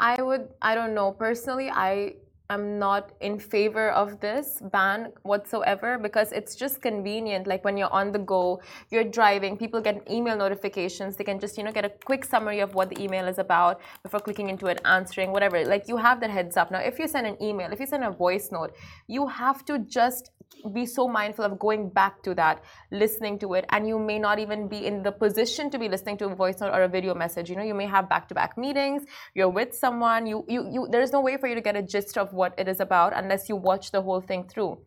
I 0.00 0.20
would, 0.20 0.48
I 0.60 0.74
don't 0.74 0.94
know. 0.94 1.12
Personally, 1.12 1.70
I 1.70 2.14
am 2.48 2.80
not 2.80 3.12
in 3.20 3.38
favor 3.38 3.92
of 3.92 4.18
this 4.18 4.60
ban 4.72 5.12
whatsoever 5.22 5.96
because 5.96 6.32
it's 6.32 6.56
just 6.56 6.82
convenient. 6.82 7.46
Like 7.46 7.64
when 7.64 7.76
you're 7.76 7.92
on 7.92 8.10
the 8.10 8.18
go, 8.18 8.60
you're 8.90 9.04
driving, 9.04 9.56
people 9.56 9.80
get 9.80 10.10
email 10.10 10.36
notifications. 10.36 11.16
They 11.16 11.22
can 11.22 11.38
just, 11.38 11.56
you 11.56 11.62
know, 11.62 11.70
get 11.70 11.84
a 11.84 11.92
quick 12.04 12.24
summary 12.24 12.58
of 12.58 12.74
what 12.74 12.88
the 12.90 13.00
email 13.00 13.28
is 13.28 13.38
about 13.38 13.80
before 14.02 14.18
clicking 14.18 14.48
into 14.48 14.66
it, 14.66 14.80
answering, 14.84 15.30
whatever. 15.30 15.64
Like 15.64 15.86
you 15.86 15.96
have 15.98 16.18
that 16.22 16.30
heads 16.30 16.56
up. 16.56 16.72
Now, 16.72 16.80
if 16.80 16.98
you 16.98 17.06
send 17.06 17.28
an 17.28 17.40
email, 17.40 17.70
if 17.72 17.78
you 17.78 17.86
send 17.86 18.02
a 18.02 18.10
voice 18.10 18.50
note, 18.50 18.74
you 19.06 19.28
have 19.28 19.64
to 19.66 19.78
just 19.78 20.30
be 20.74 20.84
so 20.84 21.08
mindful 21.08 21.44
of 21.44 21.58
going 21.58 21.88
back 21.88 22.22
to 22.22 22.34
that, 22.34 22.62
listening 22.90 23.38
to 23.38 23.54
it, 23.54 23.64
and 23.70 23.86
you 23.88 23.98
may 23.98 24.18
not 24.18 24.38
even 24.38 24.68
be 24.68 24.86
in 24.86 25.02
the 25.02 25.12
position 25.12 25.70
to 25.70 25.78
be 25.78 25.88
listening 25.88 26.18
to 26.18 26.26
a 26.26 26.34
voice 26.34 26.60
note 26.60 26.72
or 26.72 26.82
a 26.82 26.88
video 26.88 27.14
message. 27.14 27.48
You 27.48 27.56
know, 27.56 27.62
you 27.62 27.74
may 27.74 27.86
have 27.86 28.08
back-to-back 28.08 28.58
meetings, 28.58 29.04
you're 29.34 29.48
with 29.48 29.74
someone, 29.74 30.26
you 30.26 30.44
you 30.48 30.68
you 30.70 30.88
there's 30.90 31.12
no 31.12 31.20
way 31.20 31.36
for 31.36 31.46
you 31.46 31.54
to 31.54 31.60
get 31.60 31.76
a 31.76 31.82
gist 31.82 32.18
of 32.18 32.32
what 32.32 32.54
it 32.58 32.68
is 32.68 32.80
about 32.80 33.12
unless 33.16 33.48
you 33.48 33.56
watch 33.56 33.90
the 33.90 34.02
whole 34.02 34.20
thing 34.20 34.44
through 34.48 34.78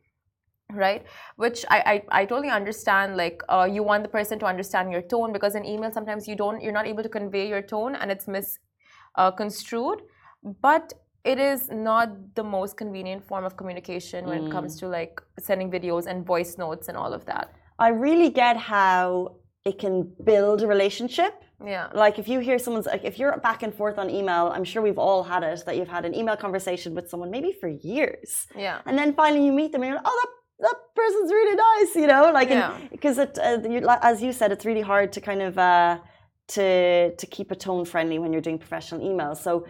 right? 0.71 1.05
Which 1.35 1.65
I, 1.69 1.79
I 2.11 2.21
i 2.21 2.25
totally 2.25 2.49
understand 2.49 3.17
like 3.17 3.41
uh, 3.49 3.67
you 3.71 3.83
want 3.83 4.03
the 4.03 4.09
person 4.09 4.39
to 4.39 4.45
understand 4.45 4.91
your 4.91 5.01
tone 5.01 5.33
because 5.33 5.55
in 5.55 5.65
email 5.65 5.91
sometimes 5.91 6.27
you 6.27 6.35
don't 6.35 6.61
you're 6.61 6.73
not 6.73 6.87
able 6.87 7.03
to 7.03 7.09
convey 7.09 7.47
your 7.47 7.61
tone 7.61 7.95
and 7.95 8.11
it's 8.11 8.27
misconstrued 8.27 10.01
uh, 10.01 10.51
but 10.61 10.93
it 11.23 11.39
is 11.39 11.69
not 11.69 12.35
the 12.35 12.43
most 12.43 12.77
convenient 12.77 13.23
form 13.25 13.45
of 13.45 13.55
communication 13.55 14.25
when 14.25 14.41
mm. 14.41 14.47
it 14.47 14.51
comes 14.51 14.75
mm. 14.75 14.79
to 14.81 14.87
like 14.87 15.21
sending 15.39 15.71
videos 15.71 16.05
and 16.05 16.25
voice 16.25 16.57
notes 16.57 16.87
and 16.89 16.97
all 16.97 17.13
of 17.13 17.25
that. 17.25 17.53
I 17.79 17.89
really 17.89 18.29
get 18.29 18.57
how 18.57 19.35
it 19.65 19.79
can 19.79 20.11
build 20.23 20.61
a 20.61 20.67
relationship 20.67 21.33
Yeah. 21.65 21.87
Like 21.93 22.19
if 22.19 22.27
you 22.27 22.39
hear 22.39 22.59
someone's 22.59 22.87
like 22.87 23.05
if 23.05 23.17
you're 23.19 23.37
back 23.37 23.63
and 23.63 23.73
forth 23.73 23.97
on 23.97 24.09
email, 24.09 24.51
I'm 24.55 24.63
sure 24.63 24.81
we've 24.81 24.97
all 24.97 25.23
had 25.23 25.43
it 25.43 25.63
that 25.65 25.77
you've 25.77 25.87
had 25.87 26.05
an 26.05 26.13
email 26.13 26.35
conversation 26.35 26.93
with 26.93 27.09
someone 27.09 27.31
maybe 27.31 27.51
for 27.53 27.69
years. 27.69 28.47
Yeah. 28.55 28.81
And 28.85 28.97
then 28.97 29.13
finally 29.13 29.45
you 29.45 29.53
meet 29.53 29.71
them 29.71 29.81
and 29.83 29.89
you're 29.89 29.97
like, 29.97 30.05
oh 30.05 30.17
that 30.21 30.31
that 30.65 30.77
person's 30.95 31.31
really 31.31 31.55
nice, 31.55 31.95
you 31.95 32.07
know, 32.07 32.31
like 32.31 32.49
Yeah. 32.49 32.77
because 32.91 33.17
it 33.17 33.37
uh, 33.37 33.59
you, 33.73 33.79
as 34.01 34.21
you 34.21 34.31
said, 34.33 34.51
it's 34.51 34.65
really 34.65 34.81
hard 34.81 35.11
to 35.13 35.21
kind 35.21 35.41
of 35.41 35.57
uh, 35.57 35.99
to 36.55 37.15
to 37.15 37.25
keep 37.35 37.51
a 37.51 37.55
tone 37.55 37.85
friendly 37.85 38.19
when 38.19 38.33
you're 38.33 38.41
doing 38.49 38.59
professional 38.59 39.01
emails. 39.01 39.37
So 39.37 39.65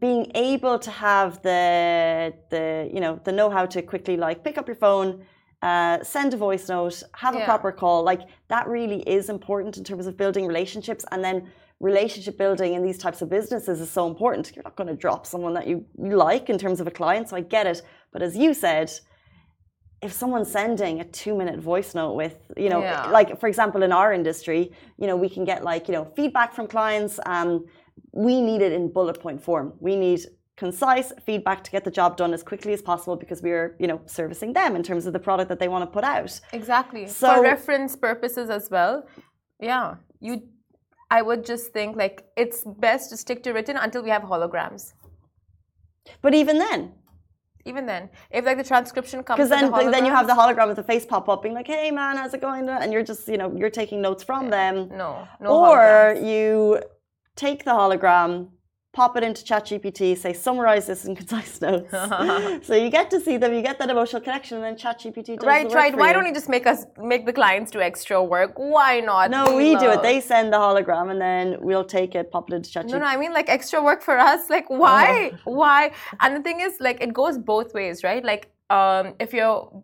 being 0.00 0.30
able 0.34 0.78
to 0.78 0.90
have 0.90 1.40
the 1.42 2.34
the 2.50 2.90
you 2.92 3.00
know 3.00 3.20
the 3.24 3.32
know 3.32 3.48
how 3.50 3.64
to 3.66 3.80
quickly 3.82 4.16
like 4.16 4.42
pick 4.42 4.58
up 4.58 4.66
your 4.66 4.76
phone 4.76 5.24
uh, 5.62 6.02
send 6.02 6.34
a 6.34 6.36
voice 6.36 6.68
note 6.68 7.02
have 7.14 7.34
a 7.34 7.38
Yeah. 7.38 7.44
proper 7.46 7.72
call 7.72 8.02
like 8.02 8.22
that 8.48 8.66
really 8.68 9.00
is 9.08 9.28
important 9.28 9.76
in 9.76 9.84
terms 9.84 10.06
of 10.06 10.16
building 10.16 10.46
relationships 10.46 11.04
and 11.12 11.22
then 11.24 11.50
relationship 11.80 12.36
building 12.38 12.74
in 12.74 12.82
these 12.82 12.98
types 12.98 13.20
of 13.22 13.28
businesses 13.28 13.80
is 13.80 13.90
so 13.90 14.06
important 14.06 14.52
you're 14.54 14.62
not 14.64 14.76
going 14.76 14.88
to 14.88 14.94
drop 14.96 15.26
someone 15.26 15.54
that 15.54 15.66
you, 15.66 15.84
you 16.02 16.16
like 16.16 16.48
in 16.50 16.58
terms 16.58 16.80
of 16.80 16.86
a 16.86 16.90
client 16.90 17.28
so 17.28 17.36
i 17.36 17.40
get 17.40 17.66
it 17.66 17.82
but 18.12 18.20
as 18.22 18.36
you 18.36 18.52
said 18.52 18.90
if 20.02 20.12
someone's 20.12 20.50
sending 20.50 21.00
a 21.00 21.04
two 21.04 21.34
minute 21.34 21.58
voice 21.58 21.94
note 21.94 22.12
with 22.12 22.36
you 22.56 22.68
know 22.68 22.82
Yeah. 22.82 23.06
like 23.10 23.38
for 23.40 23.48
example 23.48 23.82
in 23.82 23.92
our 23.92 24.12
industry 24.12 24.70
you 24.98 25.06
know 25.06 25.16
we 25.16 25.28
can 25.28 25.44
get 25.44 25.64
like 25.64 25.88
you 25.88 25.94
know 25.94 26.04
feedback 26.16 26.52
from 26.52 26.66
clients 26.66 27.18
um, 27.26 27.64
we 28.14 28.40
need 28.40 28.62
it 28.62 28.72
in 28.72 28.82
bullet 28.92 29.18
point 29.20 29.40
form 29.42 29.66
we 29.80 29.96
need 29.96 30.20
concise 30.56 31.12
feedback 31.26 31.64
to 31.64 31.70
get 31.72 31.82
the 31.84 31.90
job 31.90 32.16
done 32.16 32.32
as 32.32 32.42
quickly 32.44 32.72
as 32.72 32.80
possible 32.80 33.16
because 33.16 33.42
we're 33.42 33.74
you 33.80 33.88
know 33.90 34.00
servicing 34.06 34.52
them 34.52 34.76
in 34.76 34.82
terms 34.84 35.04
of 35.06 35.12
the 35.12 35.18
product 35.18 35.48
that 35.48 35.58
they 35.58 35.66
want 35.74 35.82
to 35.82 35.90
put 35.96 36.04
out 36.04 36.32
Exactly. 36.52 37.08
So- 37.08 37.34
For 37.34 37.42
reference 37.42 37.96
purposes 37.96 38.50
as 38.50 38.70
well. 38.70 38.94
Yeah. 39.58 39.86
You 40.20 40.42
I 41.10 41.22
would 41.22 41.44
just 41.44 41.72
think 41.72 41.96
like 41.96 42.16
it's 42.36 42.62
best 42.86 43.10
to 43.10 43.16
stick 43.16 43.42
to 43.44 43.50
written 43.52 43.76
until 43.76 44.02
we 44.06 44.10
have 44.10 44.22
holograms. 44.22 44.92
but 46.22 46.32
even 46.34 46.58
then 46.66 46.80
Even 47.66 47.84
then, 47.86 48.10
if 48.30 48.44
like 48.44 48.58
the 48.62 48.68
transcription 48.72 49.18
comes 49.24 49.36
because 49.38 49.48
then 49.56 49.70
the 49.72 49.90
then 49.96 50.04
you 50.08 50.12
have 50.18 50.26
the 50.32 50.34
hologram 50.40 50.68
with 50.70 50.76
the 50.82 50.88
face 50.92 51.04
pop 51.12 51.28
up 51.32 51.40
being 51.44 51.54
like 51.60 51.66
hey 51.76 51.90
man 51.90 52.12
how's 52.18 52.34
it 52.38 52.42
going 52.48 52.68
and 52.68 52.92
you're 52.92 53.02
just 53.12 53.22
you 53.32 53.38
know 53.40 53.48
you're 53.58 53.74
taking 53.82 53.98
notes 54.08 54.22
from 54.30 54.42
them 54.56 54.74
no, 55.02 55.10
no 55.44 55.48
or 55.48 55.78
holograms. 55.78 56.28
you 56.30 56.50
take 57.36 57.64
the 57.64 57.72
hologram, 57.72 58.48
pop 58.92 59.16
it 59.16 59.24
into 59.24 59.44
ChatGPT, 59.44 60.16
say 60.16 60.32
summarize 60.32 60.86
this 60.86 61.04
in 61.04 61.16
concise 61.16 61.60
notes. 61.60 61.90
so 62.66 62.74
you 62.74 62.88
get 62.90 63.10
to 63.10 63.20
see 63.20 63.36
them, 63.36 63.52
you 63.52 63.60
get 63.60 63.78
that 63.80 63.90
emotional 63.90 64.22
connection, 64.22 64.62
and 64.62 64.64
then 64.64 64.76
ChatGPT 64.76 65.38
does 65.38 65.46
Right, 65.46 65.64
the 65.64 65.68
work 65.68 65.76
right. 65.76 65.96
Why 65.96 66.08
you. 66.08 66.14
don't 66.14 66.26
you 66.26 66.32
just 66.32 66.48
make 66.48 66.66
us 66.66 66.86
make 66.98 67.26
the 67.26 67.32
clients 67.32 67.70
do 67.72 67.80
extra 67.80 68.22
work? 68.22 68.52
Why 68.56 69.00
not? 69.00 69.30
No, 69.30 69.56
we 69.56 69.76
do 69.76 69.90
it. 69.90 70.02
They 70.02 70.20
send 70.20 70.52
the 70.52 70.58
hologram, 70.58 71.10
and 71.10 71.20
then 71.20 71.56
we'll 71.60 71.84
take 71.84 72.14
it, 72.14 72.30
pop 72.30 72.50
it 72.50 72.54
into 72.54 72.70
ChatGPT. 72.70 72.92
No, 72.92 72.98
no, 72.98 73.06
I 73.06 73.16
mean 73.16 73.32
like 73.32 73.48
extra 73.48 73.82
work 73.82 74.00
for 74.02 74.18
us. 74.18 74.48
Like 74.48 74.70
why? 74.70 75.30
Uh-huh. 75.32 75.50
Why? 75.50 75.90
And 76.20 76.36
the 76.36 76.42
thing 76.42 76.60
is, 76.60 76.74
like 76.80 77.02
it 77.02 77.12
goes 77.12 77.36
both 77.36 77.74
ways, 77.74 78.04
right? 78.04 78.24
Like 78.24 78.52
um, 78.70 79.14
if 79.18 79.32
your 79.32 79.82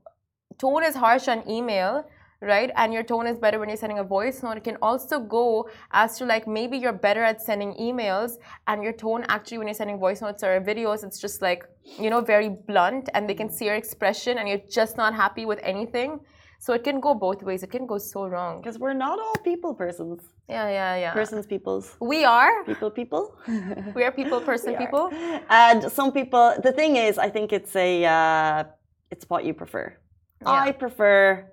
tone 0.59 0.85
is 0.85 0.95
harsh 0.95 1.27
on 1.29 1.49
email, 1.51 2.07
right, 2.41 2.71
and 2.77 2.93
your 2.93 3.03
tone 3.03 3.27
is 3.27 3.39
better 3.39 3.59
when 3.59 3.69
you're 3.69 3.77
sending 3.77 3.99
a 3.99 4.05
voice 4.05 4.43
note, 4.43 4.57
it 4.57 4.65
can 4.65 4.77
also 4.83 5.21
go 5.21 5.69
as 5.93 6.19
to 6.19 6.25
like 6.25 6.47
maybe 6.47 6.79
you're 6.79 6.93
better 6.93 7.23
at 7.23 7.41
sending 7.43 7.75
emails, 7.75 8.33
and 8.67 8.83
your 8.83 8.93
tone 8.93 9.25
actually 9.29 9.59
when 9.59 9.67
you're 9.67 9.75
sending 9.75 9.99
voice 9.99 10.21
notes 10.21 10.43
or 10.43 10.61
videos, 10.61 11.05
it's 11.05 11.21
just 11.21 11.43
like 11.43 11.65
you 11.99 12.11
know 12.11 12.21
very 12.21 12.49
blunt, 12.49 13.09
and 13.15 13.29
they 13.29 13.35
can 13.35 13.51
see 13.51 13.67
your 13.67 13.75
expression, 13.75 14.39
and 14.39 14.49
you're 14.49 14.67
just 14.69 14.97
not 14.97 15.15
happy 15.15 15.45
with 15.47 15.61
anything. 15.63 16.21
So 16.63 16.75
it 16.75 16.85
can 16.85 17.01
go 17.01 17.15
both 17.15 17.43
ways. 17.43 17.63
It 17.63 17.71
can 17.71 17.87
go 17.87 17.97
so 17.97 18.27
wrong. 18.27 18.61
Because 18.61 18.79
we're 18.79 18.93
not 18.93 19.19
all 19.19 19.35
people 19.43 19.73
persons. 19.73 20.21
Yeah, 20.47 20.69
yeah, 20.69 20.95
yeah. 20.97 21.13
Persons, 21.15 21.47
peoples. 21.47 21.97
We 22.01 22.27
are. 22.27 22.65
People, 22.65 22.91
people. 22.91 23.35
We 23.95 24.05
are 24.05 24.13
people, 24.13 24.41
person, 24.51 24.75
are. 24.75 24.79
people. 24.79 25.11
And 25.49 25.91
some 25.91 26.13
people, 26.13 26.55
the 26.63 26.73
thing 26.73 26.97
is, 26.97 27.17
I 27.17 27.31
think 27.31 27.55
it's 27.55 27.75
a, 27.75 28.05
uh, 28.05 28.65
it's 29.11 29.25
what 29.31 29.47
you 29.47 29.55
prefer. 29.55 29.97
Yeah. 30.43 30.51
I 30.51 30.73
prefer 30.73 31.51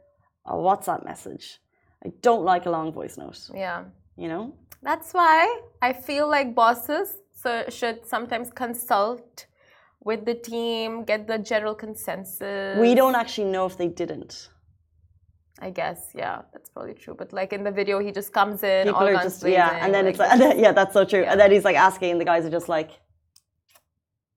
a 0.48 0.54
WhatsApp 0.54 1.06
message. 1.06 1.60
I 2.06 2.12
don't 2.22 2.44
like 2.44 2.66
a 2.66 2.70
long 2.70 2.92
voice 2.92 3.18
note. 3.18 3.50
Yeah. 3.54 3.86
You 4.16 4.28
know, 4.28 4.54
That's 4.82 5.14
why 5.14 5.62
I 5.82 5.94
feel 5.94 6.28
like 6.28 6.56
bosses 6.56 7.18
so 7.34 7.66
should 7.70 8.06
sometimes 8.06 8.50
consult 8.52 9.46
with 10.04 10.26
the 10.26 10.34
team, 10.34 11.04
get 11.04 11.28
the 11.28 11.38
general 11.38 11.76
consensus. 11.76 12.80
we 12.80 12.96
don't 12.96 13.16
actually 13.16 13.52
know 13.52 13.66
if 13.66 13.78
they 13.78 13.88
didn't. 13.88 14.50
I 15.60 15.70
guess, 15.72 16.12
yeah, 16.16 16.44
that's 16.54 16.70
probably 16.70 16.94
true. 16.94 17.16
But 17.16 17.34
like 17.34 17.52
in 17.52 17.64
the 17.64 17.72
video, 17.72 18.00
he 18.00 18.12
just 18.12 18.32
comes 18.32 18.64
in, 18.64 18.86
People 18.86 19.02
all 19.02 19.08
are 19.08 19.14
guns 19.14 19.40
just 19.40 19.48
yeah, 19.48 19.84
and 19.84 19.94
then 19.94 20.06
it's 20.08 20.20
like, 20.20 20.30
like, 20.30 20.40
and 20.40 20.42
then, 20.42 20.60
yeah, 20.60 20.72
that's 20.72 20.94
so 20.94 21.04
true. 21.04 21.22
Yeah. 21.22 21.32
And 21.32 21.40
then 21.40 21.52
he's 21.52 21.66
like 21.66 21.76
asking, 21.76 22.12
and 22.12 22.22
the 22.22 22.26
guys 22.26 22.46
are 22.46 22.50
just 22.50 22.70
like, 22.70 22.92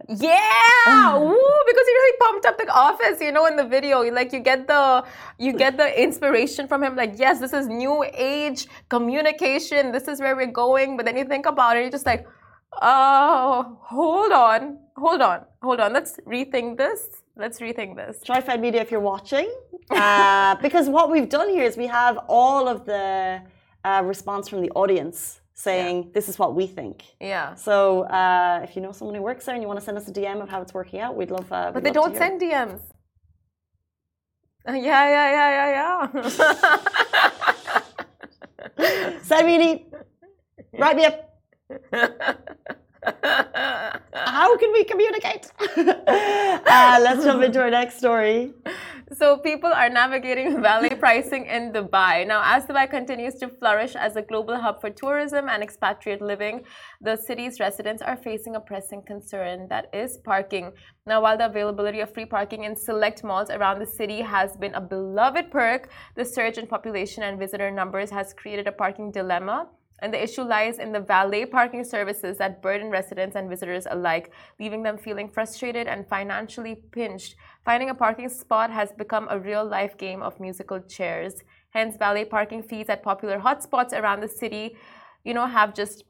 yeah, 0.09 1.17
woo, 1.17 1.37
because 1.67 1.87
he 1.87 1.93
really 1.93 2.17
pumped 2.21 2.47
up 2.47 2.59
the 2.59 2.69
office, 2.73 3.21
you 3.21 3.33
know, 3.33 3.47
in 3.47 3.57
the 3.57 3.65
video. 3.65 4.03
Like 4.11 4.33
you 4.33 4.41
get 4.41 4.67
the 4.67 5.05
you 5.39 5.53
get 5.53 5.77
the 5.77 6.03
inspiration 6.03 6.67
from 6.67 6.83
him, 6.83 6.97
like, 6.97 7.15
yes, 7.19 7.39
this 7.39 7.53
is 7.53 7.67
new 7.67 8.05
age 8.15 8.67
communication, 8.89 9.93
this 9.93 10.09
is 10.09 10.21
where 10.21 10.35
we're 10.37 10.47
going. 10.47 10.97
But 10.97 11.07
then 11.07 11.17
you 11.17 11.25
think 11.25 11.47
about 11.47 11.77
it, 11.77 11.83
you're 11.83 11.91
just 11.91 12.07
like, 12.07 12.27
oh, 12.81 13.79
hold 13.83 14.33
on, 14.33 14.79
hold 14.97 15.21
on, 15.21 15.45
hold 15.63 15.81
on. 15.81 15.93
Let's 15.93 16.19
rethink 16.27 16.77
this. 16.77 17.23
Let's 17.37 17.61
rethink 17.61 17.97
this. 17.97 18.23
try 18.23 18.41
Fed 18.41 18.61
Media 18.61 18.81
if 18.83 18.91
you're 18.91 19.01
watching, 19.01 19.51
uh, 19.91 20.55
because 20.63 20.89
what 20.89 21.11
we've 21.11 21.29
done 21.29 21.49
here 21.49 21.65
is 21.65 21.77
we 21.77 21.87
have 21.87 22.19
all 22.29 22.69
of 22.69 22.85
the 22.85 23.41
uh, 23.85 24.03
response 24.05 24.49
from 24.49 24.61
the 24.61 24.71
audience 24.73 25.41
saying 25.61 26.11
this 26.15 26.29
is 26.29 26.39
what 26.39 26.55
we 26.55 26.67
think. 26.67 27.03
Yeah. 27.21 27.55
So 27.55 28.03
uh, 28.05 28.61
if 28.65 28.75
you 28.77 28.83
know 28.83 28.93
someone 28.93 29.15
who 29.15 29.23
works 29.23 29.45
there 29.45 29.55
and 29.55 29.63
you 29.63 29.69
want 29.69 29.79
to 29.81 29.85
send 29.85 29.97
us 29.99 30.09
a 30.09 30.13
DM 30.13 30.43
of 30.43 30.49
how 30.49 30.63
it's 30.63 30.73
working 30.75 31.01
out, 31.01 31.17
we'd 31.17 31.31
love. 31.31 31.51
Uh, 31.53 31.71
But 31.73 31.77
we'd 31.77 31.85
they 31.85 31.93
love 31.99 32.13
don't 32.13 32.17
send 32.17 32.41
DMs. 32.41 32.81
Uh, 34.69 34.73
yeah, 34.73 35.09
yeah, 35.17 35.31
yeah, 35.39 35.69
yeah, 35.79 36.07
Send 39.23 39.47
me 39.47 39.55
an 39.57 39.63
e- 39.63 39.87
Write 40.79 40.97
me 40.97 41.05
up. 41.07 41.17
How 43.03 44.57
can 44.57 44.73
we 44.73 44.85
communicate? 44.85 45.51
uh, 45.77 46.99
let's 47.03 47.25
jump 47.25 47.43
into 47.43 47.61
our 47.61 47.71
next 47.71 47.99
story. 47.99 48.53
So 49.13 49.39
people 49.39 49.73
are 49.73 49.89
navigating 49.89 50.63
valet 50.69 50.91
pricing 50.91 51.47
in 51.47 51.73
Dubai. 51.73 52.27
Now, 52.27 52.43
as 52.45 52.67
Dubai 52.67 52.89
continues 52.89 53.35
to 53.37 53.49
flourish 53.49 53.97
as 53.97 54.15
a 54.15 54.23
global 54.23 54.57
hub 54.57 54.81
for 54.81 54.91
tourism 54.91 55.49
and 55.49 55.65
expatriate 55.65 56.23
living, 56.23 56.63
the 57.01 57.17
city's 57.17 57.59
residents 57.59 58.03
are 58.03 58.17
facing 58.17 58.55
a 58.55 58.61
pressing 58.61 59.03
concern 59.03 59.67
that 59.69 59.87
is 59.93 60.19
parking. 60.19 60.73
Now, 61.07 61.23
while 61.23 61.37
the 61.37 61.47
availability 61.47 62.01
of 62.01 62.15
free 62.15 62.27
parking 62.27 62.63
in 62.65 62.77
select 62.77 63.25
malls 63.25 63.51
around 63.51 63.81
the 63.81 63.87
city 63.87 64.21
has 64.21 64.57
been 64.57 64.75
a 64.75 64.81
beloved 64.81 65.51
perk, 65.51 65.89
the 66.15 66.25
surge 66.25 66.57
in 66.57 66.69
population 66.69 67.25
and 67.25 67.37
visitor 67.37 67.71
numbers 67.71 68.11
has 68.11 68.33
created 68.33 68.69
a 68.69 68.73
parking 68.73 69.11
dilemma. 69.11 69.67
And 70.03 70.13
the 70.13 70.23
issue 70.23 70.43
lies 70.43 70.79
in 70.79 70.93
the 70.93 71.01
valet 71.01 71.47
parking 71.47 71.85
services 71.85 72.39
that 72.39 72.63
burden 72.63 72.91
residents 72.91 73.37
and 73.37 73.49
visitors 73.49 73.87
alike, 73.91 74.33
leaving 74.59 74.83
them 74.83 74.99
feeling 74.99 75.29
frustrated 75.29 75.87
and 75.87 76.07
financially 76.07 76.77
pinched. 76.93 77.37
Finding 77.65 77.91
a 77.91 77.95
parking 77.95 78.29
spot 78.29 78.71
has 78.71 78.93
become 78.93 79.29
a 79.31 79.39
real 79.39 79.65
life 79.65 79.97
game 79.99 80.23
of 80.23 80.41
musical 80.41 80.81
chairs. 80.81 81.35
Hence, 81.71 81.97
valet 81.97 82.25
parking 82.25 82.63
fees 82.63 82.89
at 82.89 83.03
popular 83.03 83.39
hotspots 83.39 83.93
around 83.93 84.21
the 84.21 84.29
city, 84.29 84.77
you 85.25 85.35
know, 85.35 85.47
have 85.47 85.75
just 85.75 86.05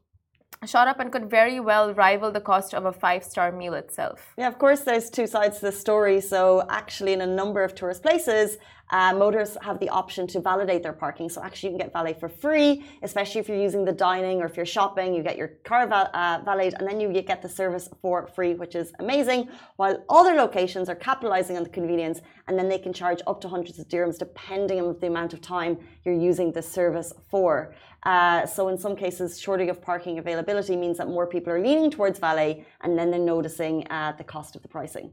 shot 0.66 0.88
up 0.88 1.00
and 1.00 1.10
could 1.10 1.30
very 1.30 1.58
well 1.58 1.94
rival 1.94 2.30
the 2.30 2.40
cost 2.40 2.74
of 2.74 2.84
a 2.84 2.92
five 2.92 3.24
star 3.24 3.50
meal 3.50 3.74
itself. 3.74 4.34
Yeah, 4.36 4.48
of 4.48 4.58
course, 4.58 4.80
there's 4.80 5.10
two 5.10 5.26
sides 5.26 5.58
to 5.58 5.66
the 5.66 5.72
story. 5.72 6.20
So, 6.20 6.66
actually, 6.68 7.12
in 7.12 7.20
a 7.20 7.26
number 7.26 7.64
of 7.64 7.74
tourist 7.74 8.02
places, 8.02 8.58
uh, 8.90 9.14
motorists 9.14 9.56
have 9.62 9.78
the 9.78 9.88
option 9.88 10.26
to 10.28 10.40
validate 10.40 10.82
their 10.82 10.92
parking. 10.92 11.28
So, 11.28 11.42
actually, 11.42 11.72
you 11.72 11.78
can 11.78 11.86
get 11.86 11.92
valet 11.92 12.14
for 12.14 12.28
free, 12.28 12.84
especially 13.02 13.40
if 13.40 13.48
you're 13.48 13.60
using 13.60 13.84
the 13.84 13.92
dining 13.92 14.40
or 14.42 14.46
if 14.46 14.56
you're 14.56 14.66
shopping, 14.66 15.14
you 15.14 15.22
get 15.22 15.36
your 15.36 15.48
car 15.64 15.86
val- 15.86 16.10
uh, 16.14 16.40
valeted 16.44 16.74
and 16.78 16.88
then 16.88 17.00
you 17.00 17.12
get 17.22 17.42
the 17.42 17.48
service 17.48 17.88
for 18.02 18.26
free, 18.26 18.54
which 18.54 18.74
is 18.74 18.92
amazing. 18.98 19.48
While 19.76 20.04
other 20.08 20.34
locations 20.34 20.88
are 20.88 20.94
capitalizing 20.94 21.56
on 21.56 21.62
the 21.62 21.68
convenience 21.68 22.20
and 22.48 22.58
then 22.58 22.68
they 22.68 22.78
can 22.78 22.92
charge 22.92 23.20
up 23.26 23.40
to 23.42 23.48
hundreds 23.48 23.78
of 23.78 23.88
dirhams 23.88 24.18
depending 24.18 24.80
on 24.80 24.98
the 25.00 25.06
amount 25.06 25.32
of 25.32 25.40
time 25.40 25.78
you're 26.04 26.14
using 26.14 26.52
the 26.52 26.62
service 26.62 27.12
for. 27.30 27.74
Uh, 28.04 28.46
so, 28.46 28.68
in 28.68 28.78
some 28.78 28.96
cases, 28.96 29.38
shortage 29.38 29.68
of 29.68 29.80
parking 29.82 30.18
availability 30.18 30.74
means 30.74 30.96
that 30.98 31.08
more 31.08 31.26
people 31.26 31.52
are 31.52 31.60
leaning 31.60 31.90
towards 31.90 32.18
valet 32.18 32.64
and 32.80 32.98
then 32.98 33.10
they're 33.10 33.20
noticing 33.20 33.86
uh, 33.90 34.12
the 34.16 34.24
cost 34.24 34.56
of 34.56 34.62
the 34.62 34.68
pricing. 34.68 35.12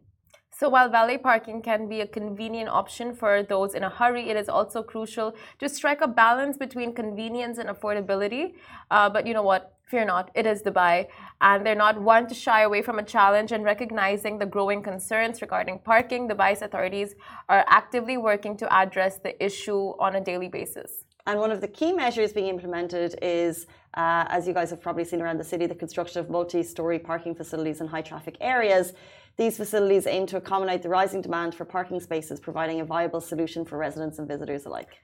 So 0.60 0.70
while 0.70 0.89
valet 0.89 1.20
parking 1.20 1.62
can 1.62 1.88
be 1.88 2.02
a 2.02 2.08
convenient 2.08 2.67
option 2.67 3.13
for 3.13 3.43
those 3.43 3.76
in 3.76 3.84
a 3.84 3.89
hurry, 3.89 4.30
it 4.32 4.36
is 4.36 4.50
also 4.50 4.82
crucial 4.82 5.36
to 5.60 5.70
strike 5.70 6.02
a 6.02 6.08
balance 6.08 6.58
between 6.58 6.96
convenience 6.96 7.60
and 7.60 7.70
affordability. 7.70 8.56
Uh, 8.89 9.08
but 9.08 9.28
you 9.28 9.36
know 9.36 9.43
what? 9.43 9.76
Fear 9.86 10.06
not, 10.06 10.32
it 10.34 10.46
is 10.46 10.63
Dubai, 10.63 11.08
and 11.39 11.65
they're 11.65 11.74
not 11.74 12.02
one 12.02 12.28
to 12.28 12.34
shy 12.34 12.63
away 12.63 12.82
from 12.82 13.00
a 13.00 13.04
challenge. 13.04 13.54
And 13.54 13.63
recognizing 13.63 14.38
the 14.38 14.48
growing 14.48 14.82
concerns 14.82 15.41
regarding 15.41 15.80
parking, 15.80 16.28
Dubai's 16.28 16.62
authorities 16.62 17.15
are 17.48 17.63
actively 17.67 18.17
working 18.17 18.58
to 18.58 18.74
address 18.74 19.20
the 19.20 19.41
issue 19.41 19.93
on 20.00 20.15
a 20.15 20.22
daily 20.22 20.50
basis. 20.50 21.06
And 21.28 21.39
one 21.39 21.52
of 21.52 21.62
the 21.62 21.67
key 21.67 21.93
measures 21.93 22.34
being 22.34 22.48
implemented 22.48 23.20
is, 23.22 23.67
uh, 23.93 24.26
as 24.30 24.48
you 24.48 24.54
guys 24.54 24.70
have 24.72 24.82
probably 24.82 25.06
seen 25.06 25.22
around 25.22 25.38
the 25.38 25.43
city, 25.43 25.67
the 25.67 25.76
construction 25.76 26.20
of 26.20 26.30
multi 26.30 26.63
story 26.63 27.00
parking 27.00 27.36
facilities 27.36 27.80
in 27.80 27.88
high 27.88 28.02
traffic 28.02 28.38
areas. 28.41 28.93
These 29.38 29.58
facilities 29.58 30.08
aim 30.08 30.26
to 30.28 30.38
accommodate 30.38 30.82
the 30.82 30.89
rising 30.89 31.21
demand 31.21 31.54
for 31.54 31.63
parking 31.63 32.00
spaces, 32.00 32.39
providing 32.39 32.82
a 32.82 32.86
viable 32.86 33.21
solution 33.21 33.65
for 33.65 33.78
residents 33.78 34.17
and 34.17 34.28
visitors 34.28 34.65
alike. 34.65 34.97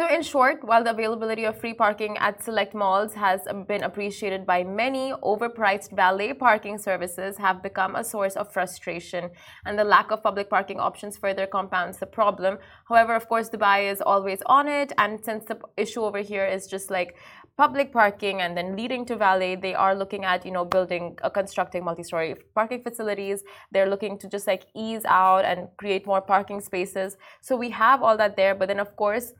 So, 0.00 0.06
in 0.06 0.22
short, 0.22 0.64
while 0.64 0.82
the 0.82 0.92
availability 0.92 1.44
of 1.44 1.60
free 1.60 1.74
parking 1.74 2.16
at 2.16 2.42
select 2.42 2.74
malls 2.74 3.12
has 3.12 3.42
been 3.68 3.82
appreciated 3.82 4.46
by 4.46 4.64
many, 4.64 5.12
overpriced 5.22 5.90
valet 5.94 6.32
parking 6.32 6.78
services 6.78 7.36
have 7.36 7.62
become 7.62 7.96
a 7.96 8.02
source 8.02 8.34
of 8.34 8.50
frustration, 8.50 9.28
and 9.66 9.78
the 9.78 9.84
lack 9.84 10.10
of 10.10 10.22
public 10.22 10.48
parking 10.48 10.80
options 10.80 11.18
further 11.18 11.46
compounds 11.46 11.98
the 11.98 12.06
problem. 12.06 12.56
However, 12.88 13.14
of 13.14 13.28
course, 13.28 13.50
Dubai 13.50 13.92
is 13.92 14.00
always 14.00 14.40
on 14.46 14.68
it, 14.68 14.90
and 14.96 15.22
since 15.22 15.44
the 15.44 15.58
issue 15.76 16.00
over 16.00 16.20
here 16.20 16.46
is 16.46 16.66
just 16.66 16.90
like 16.90 17.16
public 17.58 17.92
parking 17.92 18.40
and 18.40 18.56
then 18.56 18.76
leading 18.76 19.04
to 19.04 19.16
valet, 19.16 19.54
they 19.54 19.74
are 19.74 19.94
looking 19.94 20.24
at 20.24 20.46
you 20.46 20.50
know 20.50 20.64
building, 20.64 21.18
uh, 21.22 21.28
constructing 21.28 21.84
multi-story 21.84 22.36
parking 22.54 22.82
facilities. 22.82 23.44
They're 23.70 23.90
looking 23.90 24.16
to 24.20 24.30
just 24.30 24.46
like 24.46 24.64
ease 24.74 25.04
out 25.04 25.44
and 25.44 25.68
create 25.76 26.06
more 26.06 26.22
parking 26.22 26.62
spaces. 26.62 27.18
So 27.42 27.54
we 27.54 27.68
have 27.68 28.02
all 28.02 28.16
that 28.16 28.36
there, 28.36 28.54
but 28.54 28.68
then 28.68 28.80
of 28.80 28.96
course 28.96 29.34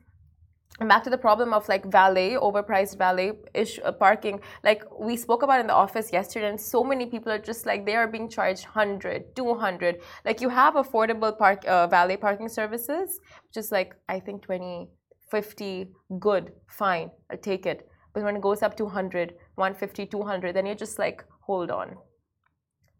back 0.79 1.03
to 1.03 1.09
the 1.09 1.17
problem 1.17 1.53
of 1.53 1.67
like 1.69 1.85
valet 1.85 2.31
overpriced 2.31 2.97
valet 2.97 3.33
ish 3.53 3.79
uh, 3.83 3.91
parking 3.91 4.39
like 4.63 4.83
we 4.99 5.15
spoke 5.15 5.43
about 5.43 5.59
in 5.59 5.67
the 5.67 5.73
office 5.73 6.11
yesterday 6.11 6.47
and 6.49 6.59
so 6.59 6.83
many 6.83 7.05
people 7.05 7.31
are 7.31 7.37
just 7.37 7.65
like 7.65 7.85
they 7.85 7.95
are 7.95 8.07
being 8.07 8.27
charged 8.27 8.65
100 8.65 9.35
200 9.35 10.01
like 10.25 10.41
you 10.41 10.49
have 10.49 10.73
affordable 10.75 11.37
park 11.37 11.63
uh, 11.67 11.87
valet 11.87 12.17
parking 12.17 12.47
services 12.49 13.19
which 13.47 13.57
is 13.57 13.71
like 13.71 13.95
i 14.09 14.19
think 14.19 14.41
20 14.41 14.87
50 15.29 15.87
good 16.19 16.51
fine 16.67 17.11
i'll 17.29 17.37
take 17.37 17.65
it 17.65 17.87
but 18.13 18.23
when 18.23 18.35
it 18.35 18.41
goes 18.41 18.61
up 18.61 18.75
to 18.75 18.85
100 18.85 19.35
150 19.55 20.05
200 20.07 20.55
then 20.55 20.65
you're 20.65 20.75
just 20.75 20.97
like 20.97 21.23
hold 21.41 21.69
on 21.69 21.95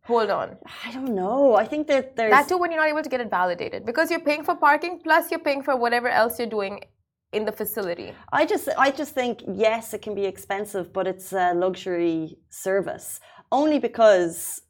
hold 0.04 0.30
on 0.30 0.58
I 0.86 0.92
don't 0.92 1.14
know. 1.16 1.56
I 1.56 1.66
think 1.66 1.88
that 1.88 2.16
there's. 2.16 2.32
that 2.32 2.48
too 2.48 2.58
when 2.58 2.72
you're 2.72 2.82
not 2.82 2.90
able 2.90 3.04
to 3.04 3.10
get 3.10 3.22
it 3.22 3.30
validated 3.30 3.86
because 3.86 4.10
you're 4.10 4.20
paying 4.20 4.44
for 4.44 4.56
parking 4.56 5.00
plus 5.04 5.30
you're 5.30 5.40
paying 5.40 5.62
for 5.62 5.76
whatever 5.76 6.10
else 6.10 6.40
you're 6.40 6.50
doing 6.50 6.82
in 7.34 7.46
the 7.46 7.52
facility 7.52 8.14
I 8.40 8.46
just 8.46 8.66
I 8.78 8.92
just 8.92 9.14
think 9.20 9.36
yes, 9.68 9.94
it 9.96 10.02
can 10.06 10.16
be 10.22 10.26
expensive, 10.26 10.86
but 10.98 11.06
it's 11.12 11.32
a 11.34 11.54
luxury 11.54 12.38
service. 12.50 13.08
Only 13.52 13.80
because 13.80 14.62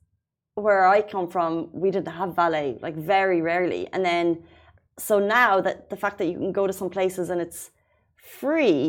where 0.65 0.85
I 0.95 1.01
come 1.01 1.27
from, 1.27 1.69
we 1.83 1.89
didn't 1.91 2.13
have 2.21 2.35
valet, 2.35 2.77
like 2.85 2.95
very 2.95 3.41
rarely. 3.41 3.87
And 3.93 4.03
then 4.05 4.43
so 5.07 5.17
now 5.19 5.61
that 5.61 5.89
the 5.89 5.97
fact 6.03 6.17
that 6.19 6.27
you 6.31 6.37
can 6.37 6.51
go 6.51 6.67
to 6.67 6.73
some 6.73 6.89
places 6.89 7.29
and 7.31 7.39
it's 7.41 7.71
free 8.39 8.85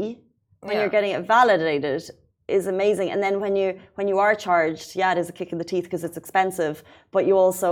when 0.61 0.72
Yeah. 0.74 0.80
you're 0.80 0.90
getting 0.90 1.12
it 1.12 1.22
validated 1.26 2.02
is 2.48 2.66
amazing. 2.66 3.11
And 3.12 3.22
then 3.22 3.40
when 3.40 3.54
you 3.56 3.78
when 3.94 4.06
you 4.08 4.18
are 4.18 4.35
charged, 4.35 4.88
yeah, 5.00 5.12
it 5.12 5.18
is 5.18 5.28
a 5.30 5.32
kick 5.32 5.50
in 5.52 5.58
the 5.58 5.64
teeth 5.72 5.85
because 5.85 6.04
it's 6.04 6.18
expensive, 6.18 6.82
but 7.11 7.26
you 7.26 7.37
also 7.38 7.70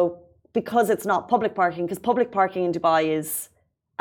because 0.53 0.91
it's 0.91 1.07
not 1.07 1.29
public 1.29 1.55
parking, 1.55 1.85
because 1.87 2.01
public 2.01 2.33
parking 2.33 2.65
in 2.65 2.73
Dubai 2.73 3.03
is 3.21 3.50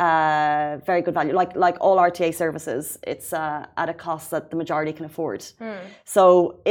uh, 0.04 0.78
very 0.90 1.02
good 1.02 1.14
value. 1.14 1.34
Like 1.42 1.52
like 1.66 1.76
all 1.84 1.96
RTA 2.10 2.30
services, 2.42 2.98
it's 3.12 3.28
uh, 3.32 3.66
at 3.82 3.88
a 3.94 3.96
cost 4.06 4.26
that 4.34 4.44
the 4.50 4.56
majority 4.62 4.92
can 4.98 5.04
afford. 5.10 5.40
So 6.16 6.24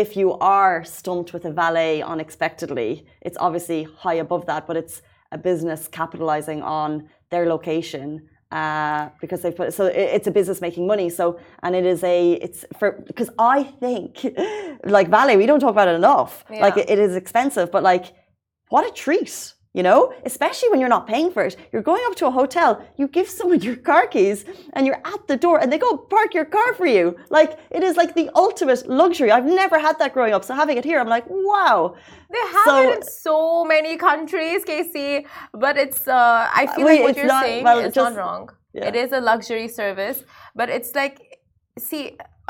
if 0.03 0.09
you 0.19 0.27
are 0.57 0.83
stumped 0.99 1.29
with 1.33 1.43
a 1.51 1.51
valet 1.61 2.01
unexpectedly, 2.01 2.89
it's 3.27 3.37
obviously 3.47 3.81
high 4.03 4.19
above 4.25 4.43
that, 4.51 4.61
but 4.67 4.75
it's 4.81 4.95
a 5.31 5.37
business 5.37 5.81
capitalizing 5.87 6.59
on 6.63 6.89
their 7.31 7.45
location. 7.55 8.09
Uh, 8.51 9.09
because 9.21 9.39
they've 9.43 9.55
put 9.61 9.71
so 9.79 9.85
it- 9.85 10.09
it's 10.17 10.27
a 10.27 10.31
business 10.39 10.59
making 10.67 10.87
money. 10.87 11.07
So 11.19 11.25
and 11.63 11.71
it 11.75 11.85
is 11.93 12.03
a 12.03 12.19
it's 12.45 12.65
for 12.79 12.87
because 13.09 13.29
I 13.37 13.59
think 13.83 14.09
like 14.97 15.07
valet 15.17 15.35
we 15.41 15.45
don't 15.45 15.59
talk 15.65 15.75
about 15.77 15.87
it 15.87 15.97
enough. 16.03 16.31
Like 16.65 16.75
it, 16.81 16.89
it 16.89 16.97
is 16.97 17.15
expensive, 17.23 17.67
but 17.75 17.83
like 17.83 18.05
what 18.73 18.83
a 18.89 18.91
treat 19.05 19.53
you 19.73 19.83
know 19.83 20.11
especially 20.25 20.67
when 20.69 20.79
you're 20.79 20.89
not 20.97 21.05
paying 21.05 21.29
for 21.31 21.43
it 21.43 21.55
you're 21.71 21.83
going 21.91 22.01
up 22.07 22.15
to 22.15 22.25
a 22.25 22.31
hotel 22.31 22.83
you 22.97 23.07
give 23.07 23.29
someone 23.29 23.61
your 23.67 23.75
car 23.75 24.07
keys 24.07 24.43
and 24.73 24.87
you're 24.87 25.01
at 25.13 25.27
the 25.27 25.37
door 25.37 25.59
and 25.59 25.71
they 25.71 25.77
go 25.77 25.95
park 25.95 26.33
your 26.33 26.45
car 26.45 26.73
for 26.73 26.87
you 26.87 27.15
like 27.29 27.51
it 27.69 27.83
is 27.83 27.95
like 27.95 28.15
the 28.15 28.27
ultimate 28.35 28.81
luxury 28.89 29.29
i've 29.31 29.45
never 29.45 29.77
had 29.77 29.95
that 29.99 30.11
growing 30.13 30.33
up 30.33 30.43
so 30.43 30.55
having 30.55 30.75
it 30.77 30.83
here 30.83 30.99
i'm 30.99 31.07
like 31.17 31.25
wow 31.29 31.95
They 32.31 32.43
have 32.57 32.65
So- 32.69 32.89
it 32.89 32.95
in 32.97 33.01
so 33.03 33.37
many 33.73 33.93
countries, 34.09 34.59
Casey. 34.71 35.11
But 35.63 35.75
it's 35.83 36.01
uh, 36.07 36.41
I 36.61 36.63
feel 36.73 36.85
Wait, 36.85 36.97
like 36.97 37.05
what 37.07 37.15
you're 37.17 37.33
not- 37.35 37.43
saying 37.45 37.63
well, 37.67 37.79
is 37.79 37.93
just- 37.93 38.15
not 38.15 38.19
wrong. 38.21 38.43
Yeah. 38.77 38.87
It 38.89 38.95
is 39.03 39.09
a 39.19 39.21
luxury 39.31 39.67
service, 39.81 40.17
but 40.59 40.67
it's 40.75 40.91
like, 41.01 41.15
see, 41.87 42.03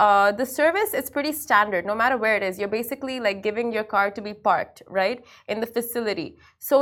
uh, 0.05 0.29
the 0.41 0.45
service 0.59 0.91
is 0.99 1.05
pretty 1.15 1.31
standard. 1.45 1.83
No 1.91 1.95
matter 2.01 2.17
where 2.23 2.35
it 2.39 2.43
is, 2.49 2.53
you're 2.59 2.75
basically 2.81 3.17
like 3.27 3.37
giving 3.47 3.67
your 3.77 3.85
car 3.95 4.07
to 4.17 4.21
be 4.29 4.33
parked 4.49 4.77
right 4.99 5.19
in 5.51 5.57
the 5.63 5.69
facility. 5.77 6.27
So 6.69 6.75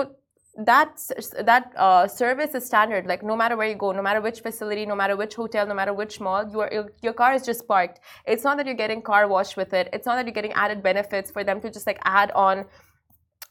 that 0.58 1.00
that 1.40 1.72
uh, 1.78 2.08
service 2.08 2.56
is 2.56 2.66
standard. 2.66 3.06
Like 3.06 3.24
no 3.24 3.36
matter 3.36 3.56
where 3.56 3.68
you 3.68 3.76
go, 3.76 3.92
no 3.92 4.02
matter 4.02 4.22
which 4.22 4.40
facility, 4.40 4.86
no 4.86 4.96
matter 4.96 5.16
which 5.16 5.36
hotel, 5.36 5.68
no 5.68 5.76
matter 5.76 5.94
which 5.94 6.20
mall, 6.20 6.50
your, 6.52 6.90
your 7.02 7.14
car 7.14 7.34
is 7.34 7.44
just 7.44 7.68
parked. 7.68 8.00
It's 8.26 8.44
not 8.44 8.58
that 8.58 8.66
you're 8.66 8.76
getting 8.76 9.02
car 9.02 9.28
wash 9.28 9.56
with 9.56 9.74
it. 9.74 9.90
It's 9.94 10.06
not 10.08 10.16
that 10.16 10.26
you're 10.26 10.34
getting 10.34 10.54
added 10.54 10.82
benefits 10.82 11.30
for 11.30 11.44
them 11.44 11.62
to 11.62 11.70
just 11.70 11.86
like 11.86 12.00
add 12.06 12.32
on 12.32 12.66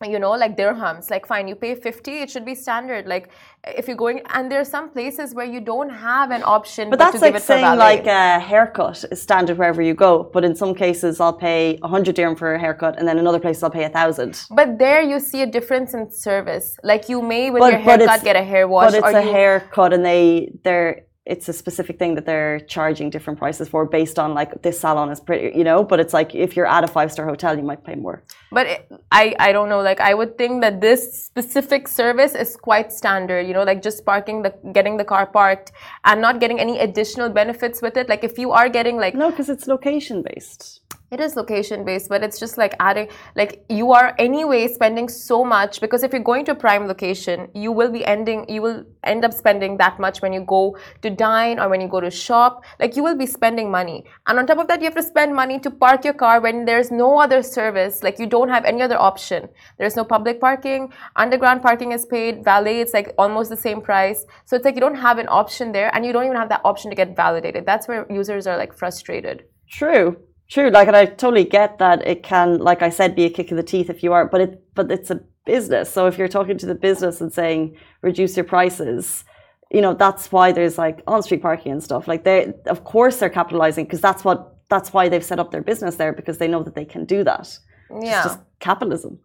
you 0.05 0.19
know 0.19 0.33
like 0.33 0.59
dirhams 0.59 1.09
like 1.11 1.27
fine 1.27 1.49
you 1.49 1.55
pay 1.55 1.75
50 1.75 2.19
it 2.21 2.31
should 2.31 2.45
be 2.45 2.55
standard 2.55 3.07
like 3.07 3.31
if 3.67 3.89
you're 3.89 3.97
going 3.97 4.21
and 4.35 4.53
there 4.53 4.61
are 4.61 4.65
some 4.65 4.91
places 4.91 5.35
where 5.35 5.47
you 5.47 5.59
don't 5.59 5.89
have 5.89 6.31
an 6.31 6.43
option 6.45 6.91
but 6.91 6.97
to 6.97 6.99
that's 6.99 7.13
give 7.15 7.23
like 7.23 7.35
it 7.35 7.43
saying 7.43 7.79
like 7.79 8.07
a 8.07 8.39
haircut 8.39 9.03
is 9.11 9.23
standard 9.23 9.57
wherever 9.57 9.81
you 9.81 9.95
go 9.95 10.29
but 10.35 10.45
in 10.45 10.55
some 10.55 10.75
cases 10.75 11.19
i'll 11.19 11.33
pay 11.33 11.79
100 11.79 12.15
dirham 12.15 12.37
for 12.37 12.55
a 12.55 12.59
haircut 12.59 12.99
and 12.99 13.09
then 13.09 13.19
another 13.19 13.41
place 13.41 13.63
i'll 13.63 13.71
pay 13.71 13.85
a 13.85 13.89
thousand. 13.89 14.45
But 14.51 14.79
there 14.79 15.01
you 15.01 15.19
see 15.19 15.41
a 15.41 15.47
difference 15.47 15.95
in 15.95 16.11
service 16.11 16.77
like 16.83 17.09
you 17.09 17.23
may 17.23 17.51
with 17.51 17.61
But- 17.61 17.73
your 17.73 17.81
haircut 17.81 18.23
get 18.23 18.37
a 18.37 18.45
hair 18.45 18.69
wash 18.69 18.93
but 18.93 18.99
it's 18.99 19.15
a 19.15 19.25
you, 19.25 19.33
haircut 19.33 19.95
and 19.95 20.05
they 20.05 20.53
they're 20.63 21.07
it's 21.27 21.49
a 21.49 21.53
specific 21.53 21.99
thing 21.99 22.15
that 22.15 22.25
they're 22.25 22.61
charging 22.61 23.11
different 23.11 23.39
prices 23.39 23.69
for 23.69 23.85
based 23.85 24.19
on 24.19 24.33
like 24.33 24.63
this 24.63 24.79
salon 24.79 25.11
is 25.11 25.21
pretty 25.21 25.57
you 25.59 25.65
know? 25.65 25.83
But 25.83 26.01
it's 26.01 26.15
like 26.15 26.35
if 26.35 26.57
you're 26.57 26.67
at 26.67 26.85
a 26.85 26.87
five 26.87 27.11
star 27.13 27.27
hotel 27.27 27.57
you 27.57 27.65
might 27.65 27.83
pay 27.85 27.97
more. 27.97 28.23
But 28.53 28.67
it, 28.67 28.93
i 29.11 29.35
i 29.39 29.53
don't 29.53 29.69
know. 29.69 29.83
Like 29.83 30.01
i 30.01 30.15
would 30.15 30.39
think 30.39 30.63
that 30.63 30.81
this 30.81 31.25
specific 31.25 31.89
service 31.89 32.35
is 32.35 32.57
quite 32.57 32.93
standard 32.93 33.47
you 33.47 33.55
know? 33.55 33.65
Like 33.65 33.83
just 33.83 34.05
parking 34.07 34.43
the 34.43 34.55
getting 34.73 34.97
the 34.97 35.05
car 35.05 35.27
parked 35.27 35.73
and 36.05 36.21
not 36.21 36.41
getting 36.41 36.61
any 36.61 36.79
additional 36.79 37.29
benefits 37.29 37.83
with 37.83 37.97
it. 37.97 38.09
Like 38.09 38.23
if 38.25 38.39
you 38.39 38.53
are 38.53 38.69
getting 38.69 38.97
like 38.97 39.15
no 39.15 39.31
because 39.31 39.49
it's 39.49 39.67
location 39.67 40.23
based 40.23 40.81
It 41.09 41.21
is 41.21 41.37
location 41.37 41.85
based, 41.85 42.09
but 42.09 42.25
it's 42.25 42.41
just 42.41 42.59
like 42.59 42.75
adding, 42.81 43.09
like 43.37 43.65
you 43.69 43.93
are 43.93 44.13
anyway 44.19 44.67
spending 44.67 45.09
so 45.09 45.45
much 45.45 45.81
because 45.81 46.03
if 46.03 46.13
you're 46.13 46.21
going 46.21 46.45
to 46.47 46.53
a 46.53 46.55
prime 46.57 46.89
location, 46.89 47.49
you 47.55 47.71
will 47.71 47.93
be 47.93 48.05
ending, 48.05 48.45
you 48.49 48.61
will 48.61 48.85
end 49.05 49.25
up 49.25 49.33
spending 49.33 49.77
that 49.77 50.01
much 50.01 50.21
when 50.21 50.33
you 50.33 50.41
go 50.41 50.77
to 51.03 51.11
dine 51.11 51.61
or 51.61 51.69
when 51.69 51.81
you 51.81 51.87
go 51.87 52.01
to 52.01 52.11
shop. 52.11 52.65
Like 52.81 52.97
you 52.97 53.05
will 53.05 53.15
be 53.17 53.25
spending 53.25 53.71
money. 53.71 54.05
And 54.27 54.37
on 54.37 54.49
top 54.49 54.59
of 54.59 54.67
that, 54.67 54.81
you 54.81 54.87
have 54.87 54.97
to 54.97 55.03
spend 55.03 55.33
money 55.33 55.61
to 55.61 55.71
park 55.71 56.05
your 56.05 56.15
car 56.15 56.41
when 56.41 56.65
there's 56.65 56.91
no 56.91 57.21
other 57.21 57.41
service. 57.41 58.03
Like 58.03 58.19
you 58.19 58.27
don't 58.27 58.49
have 58.49 58.65
any 58.65 58.83
other 58.83 58.99
option. 58.99 59.49
There's 59.79 59.95
no 59.95 60.05
public 60.05 60.41
parking, 60.41 60.93
underground 61.15 61.63
parking 61.63 61.93
is 61.93 62.05
paid, 62.05 62.43
valet, 62.43 62.81
it's 62.81 62.93
like 62.93 63.15
almost 63.17 63.49
the 63.49 63.57
same 63.57 63.81
price. 63.81 64.25
So 64.45 64.57
it's 64.57 64.65
like 64.65 64.75
you 64.75 64.81
don't 64.81 64.97
have 64.97 65.19
an 65.19 65.29
option 65.29 65.71
there 65.71 65.95
and 65.95 66.05
you 66.05 66.13
don't 66.13 66.25
even 66.25 66.37
have 66.37 66.49
that 66.49 66.63
option 66.65 66.91
to 66.91 66.97
get 66.97 67.15
validated. 67.15 67.65
That's 67.65 67.87
where 67.87 68.07
users 68.11 68.49
are 68.49 68.57
like 68.57 68.77
frustrated. 68.77 69.45
true 69.69 70.17
true 70.49 70.71
like 70.71 70.89
and 70.89 70.97
i 70.97 71.05
totally 71.05 71.45
get 71.45 71.79
that 71.79 72.07
it 72.07 72.23
can 72.23 72.59
like 72.59 72.83
i 72.83 72.89
said 72.89 73.15
be 73.15 73.25
a 73.25 73.31
kick 73.31 73.51
in 73.51 73.57
the 73.57 73.63
teeth 73.63 73.91
if 73.91 74.03
you 74.03 74.13
are 74.13 74.27
but 74.27 74.41
it 74.41 74.63
but 74.75 74.91
it's 74.91 75.11
a 75.11 75.21
business. 75.47 75.91
So 75.91 76.07
if 76.07 76.19
you're 76.19 76.29
talking 76.29 76.59
to 76.59 76.67
the 76.67 76.75
business 76.75 77.23
and 77.23 77.33
saying 77.33 77.79
reduce 78.03 78.37
your 78.37 78.45
prices 78.45 79.25
you 79.71 79.81
know 79.81 79.95
that's 79.95 80.31
why 80.31 80.53
there's 80.53 80.79
like 80.79 81.03
on-street 81.09 81.43
parking 81.43 81.73
and 81.73 81.83
stuff. 81.83 82.07
Like 82.07 82.23
they 82.23 82.53
of 82.67 82.85
course 82.85 83.19
they're 83.19 83.31
capitalizing 83.31 83.85
because 83.85 84.01
that's 84.01 84.25
what 84.25 84.57
that's 84.69 84.93
why 84.93 85.09
they've 85.09 85.25
set 85.25 85.41
up 85.41 85.51
their 85.51 85.63
business 85.63 85.97
there 85.97 86.13
because 86.13 86.39
they 86.39 86.47
know 86.47 86.63
that 86.63 86.75
they 86.75 86.85
can 86.85 87.05
do 87.05 87.25
that. 87.25 87.59
Yeah. 87.91 88.19
it's 88.19 88.27
just 88.27 88.41
capitalism 88.61 89.19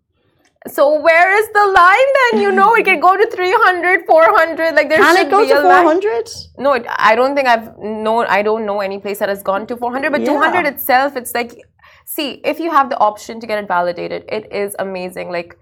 So 0.67 1.01
where 1.01 1.35
is 1.41 1.47
the 1.53 1.65
line 1.65 2.11
then? 2.19 2.41
You 2.41 2.51
know, 2.51 2.75
it 2.75 2.85
can 2.85 2.99
go 2.99 3.17
to 3.17 3.25
300, 3.31 4.05
400. 4.05 4.75
Like 4.75 4.89
there 4.89 4.99
can 4.99 5.15
should 5.15 5.27
it 5.27 5.31
go 5.31 5.41
be 5.41 5.47
to 5.49 5.59
a 5.59 5.67
line. 5.67 5.83
400 5.83 6.29
No, 6.59 6.73
it, 6.73 6.85
I 6.87 7.15
don't 7.15 7.35
think 7.35 7.47
I've 7.47 7.77
known. 7.79 8.27
I 8.29 8.43
don't 8.43 8.65
know 8.65 8.79
any 8.79 8.99
place 8.99 9.19
that 9.19 9.29
has 9.29 9.41
gone 9.41 9.65
to 9.67 9.75
400. 9.75 10.11
But 10.11 10.21
Yeah. 10.21 10.27
200 10.27 10.67
itself, 10.67 11.15
it's 11.15 11.33
like, 11.33 11.55
see, 12.05 12.41
if 12.45 12.59
you 12.59 12.69
have 12.69 12.91
the 12.91 12.99
option 12.99 13.39
to 13.39 13.47
get 13.47 13.63
it 13.63 13.67
validated, 13.67 14.23
it 14.29 14.53
is 14.53 14.75
amazing. 14.77 15.31
Like, 15.31 15.57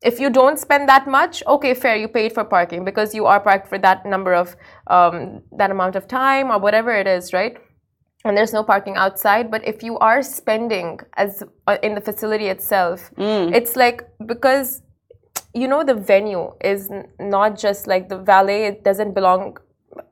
if 0.00 0.20
you 0.20 0.30
don't 0.30 0.60
spend 0.60 0.88
that 0.88 1.08
much, 1.08 1.42
okay, 1.48 1.74
fair, 1.74 1.96
you 1.96 2.06
paid 2.06 2.32
for 2.32 2.44
parking 2.44 2.84
because 2.84 3.14
you 3.14 3.26
are 3.26 3.40
parked 3.40 3.66
for 3.66 3.78
that 3.78 4.06
number 4.06 4.32
of 4.32 4.54
um, 4.86 5.42
that 5.58 5.72
amount 5.72 5.96
of 5.96 6.06
time 6.06 6.50
or 6.52 6.58
whatever 6.60 6.92
it 6.92 7.08
is, 7.08 7.32
right? 7.32 7.56
And 8.26 8.36
there's 8.36 8.52
no 8.52 8.64
parking 8.64 8.96
outside. 8.96 9.50
But 9.54 9.62
if 9.72 9.82
you 9.88 9.94
are 9.98 10.20
spending 10.22 10.98
as 11.24 11.42
uh, 11.68 11.76
in 11.86 11.94
the 11.94 12.00
facility 12.00 12.48
itself, 12.48 12.98
it's 13.58 13.76
like 13.76 13.98
because 14.32 14.82
you 15.54 15.68
know 15.68 15.82
the 15.90 15.94
venue 15.94 16.44
is 16.72 16.90
n- 16.90 17.06
not 17.36 17.50
just 17.66 17.86
like 17.92 18.08
the 18.08 18.18
valet 18.30 18.60
it 18.70 18.82
doesn't 18.88 19.12
belong 19.14 19.56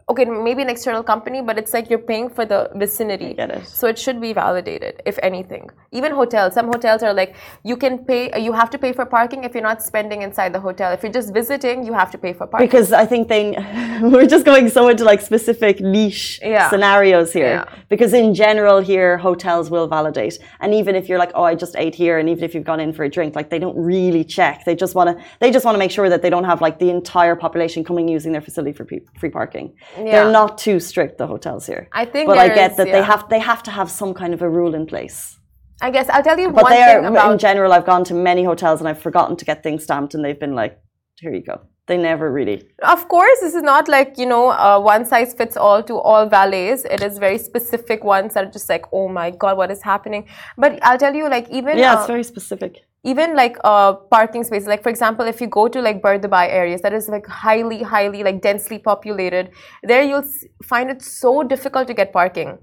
okay, 0.08 0.24
maybe 0.26 0.60
an 0.62 0.68
external 0.68 1.02
company, 1.02 1.40
but 1.40 1.56
it's 1.58 1.72
like 1.72 1.88
you're 1.88 1.98
paying 1.98 2.28
for 2.28 2.44
the 2.44 2.70
vicinity. 2.74 3.34
it. 3.38 3.66
So 3.66 3.86
it 3.88 3.98
should 3.98 4.20
be 4.20 4.32
validated, 4.34 5.00
if 5.06 5.18
anything. 5.22 5.70
Even 5.92 6.12
hotels, 6.12 6.54
some 6.54 6.66
hotels 6.66 7.02
are 7.02 7.14
like 7.14 7.36
you 7.62 7.76
can 7.76 8.04
pay, 8.04 8.22
you 8.40 8.52
have 8.52 8.68
to 8.70 8.78
pay 8.78 8.92
for 8.92 9.06
parking 9.06 9.44
if 9.44 9.54
you're 9.54 9.62
not 9.62 9.82
spending 9.82 10.22
inside 10.22 10.52
the 10.52 10.60
hotel. 10.60 10.92
If 10.92 11.02
you're 11.02 11.12
just 11.12 11.32
visiting, 11.32 11.84
you 11.86 11.94
have 11.94 12.10
to 12.10 12.18
pay 12.18 12.32
for 12.34 12.46
parking. 12.46 12.66
because 12.68 12.92
I 12.92 13.06
think 13.06 13.28
they 13.28 13.56
we're 14.02 14.26
just 14.26 14.44
going 14.44 14.68
so 14.68 14.88
into 14.88 15.04
like 15.04 15.20
specific 15.20 15.80
niche 15.80 16.40
Yeah. 16.42 16.68
scenarios 16.70 17.32
here. 17.32 17.46
Yeah. 17.46 17.64
Because 17.88 18.12
in 18.12 18.34
general 18.34 18.80
here 18.80 19.16
hotels 19.16 19.70
will 19.70 19.86
validate. 19.86 20.38
And 20.60 20.74
even 20.74 20.94
if 20.96 21.08
you're 21.08 21.18
like, 21.18 21.32
oh 21.34 21.44
I 21.44 21.54
just 21.54 21.76
ate 21.76 21.94
here 21.94 22.18
and 22.18 22.28
even 22.28 22.44
if 22.44 22.54
you've 22.54 22.64
gone 22.64 22.80
in 22.80 22.92
for 22.92 23.04
a 23.04 23.08
drink, 23.08 23.34
like 23.34 23.48
they 23.50 23.58
don't 23.58 23.76
really 23.76 24.24
check. 24.24 24.64
They 24.66 24.74
just 24.74 24.94
wanna 24.94 25.16
they 25.40 25.50
just 25.50 25.64
want 25.64 25.74
to 25.76 25.78
make 25.78 25.90
sure 25.90 26.08
that 26.10 26.20
they 26.22 26.30
don't 26.30 26.44
have 26.44 26.60
like 26.60 26.78
the 26.78 26.90
entire 26.90 27.36
population 27.36 27.84
coming 27.84 28.06
using 28.08 28.32
their 28.32 28.42
facility 28.42 28.72
for 28.72 28.84
free 29.18 29.30
parking. 29.30 29.72
Yeah. 29.96 30.04
They're 30.12 30.32
not 30.32 30.58
too 30.58 30.80
strict, 30.80 31.18
the 31.18 31.26
hotels 31.26 31.66
here. 31.66 31.88
I 31.92 32.04
think 32.04 32.28
But 32.28 32.38
I 32.38 32.48
get 32.48 32.72
is, 32.72 32.76
that 32.78 32.86
they 32.86 33.02
have 33.02 33.28
they 33.28 33.38
have 33.38 33.62
to 33.64 33.70
have 33.70 33.90
some 33.90 34.14
kind 34.14 34.34
of 34.34 34.42
a 34.42 34.48
rule 34.48 34.74
in 34.74 34.86
place. 34.86 35.38
I 35.80 35.90
guess 35.90 36.08
I'll 36.08 36.22
tell 36.22 36.38
you 36.38 36.50
But 36.50 36.64
one 36.64 36.72
they 36.72 36.84
thing 36.84 37.04
about 37.04 37.32
in 37.32 37.38
general 37.38 37.72
I've 37.72 37.86
gone 37.86 38.04
to 38.04 38.14
many 38.14 38.44
hotels 38.44 38.80
and 38.80 38.88
I've 38.88 39.00
forgotten 39.00 39.36
to 39.36 39.44
get 39.44 39.62
things 39.62 39.84
stamped 39.84 40.14
and 40.14 40.24
they've 40.24 40.38
been 40.38 40.54
like, 40.54 40.80
here 41.20 41.32
you 41.34 41.42
go. 41.42 41.60
They 41.86 41.98
never 41.98 42.32
really 42.32 42.66
Of 42.82 43.08
course, 43.08 43.40
this 43.40 43.54
is 43.54 43.62
not 43.62 43.88
like, 43.88 44.16
you 44.16 44.24
know, 44.24 44.48
uh, 44.50 44.80
one 44.80 45.04
size 45.04 45.34
fits 45.34 45.56
all 45.56 45.82
to 45.82 45.98
all 45.98 46.26
valets. 46.26 46.84
It 46.86 47.02
is 47.02 47.18
very 47.18 47.36
specific 47.36 48.02
ones 48.04 48.34
that 48.34 48.44
are 48.44 48.50
just 48.50 48.68
like, 48.70 48.86
oh 48.90 49.08
my 49.08 49.30
God, 49.30 49.58
what 49.58 49.70
is 49.70 49.82
happening? 49.82 50.26
But 50.56 50.78
I'll 50.82 50.96
tell 50.96 51.14
you, 51.14 51.28
like, 51.28 51.50
even. 51.50 51.76
Yeah, 51.76 51.92
uh, 51.92 51.98
it's 51.98 52.06
very 52.06 52.24
specific. 52.24 52.86
Even 53.04 53.36
like 53.36 53.56
uh, 53.64 53.92
parking 53.92 54.42
spaces 54.44 54.66
like 54.66 54.82
for 54.82 54.88
example 54.88 55.26
if 55.26 55.40
you 55.40 55.46
go 55.46 55.68
to 55.68 55.80
like 55.80 56.02
Dubai 56.02 56.48
areas 56.48 56.80
that 56.80 56.92
is 56.92 57.08
like 57.08 57.26
highly 57.26 57.82
highly 57.82 58.22
like 58.22 58.40
densely 58.40 58.78
populated 58.78 59.50
there 59.82 60.02
you'll 60.02 60.24
find 60.62 60.90
it 60.90 61.02
so 61.02 61.42
difficult 61.42 61.86
to 61.88 61.94
get 61.94 62.12
parking. 62.12 62.58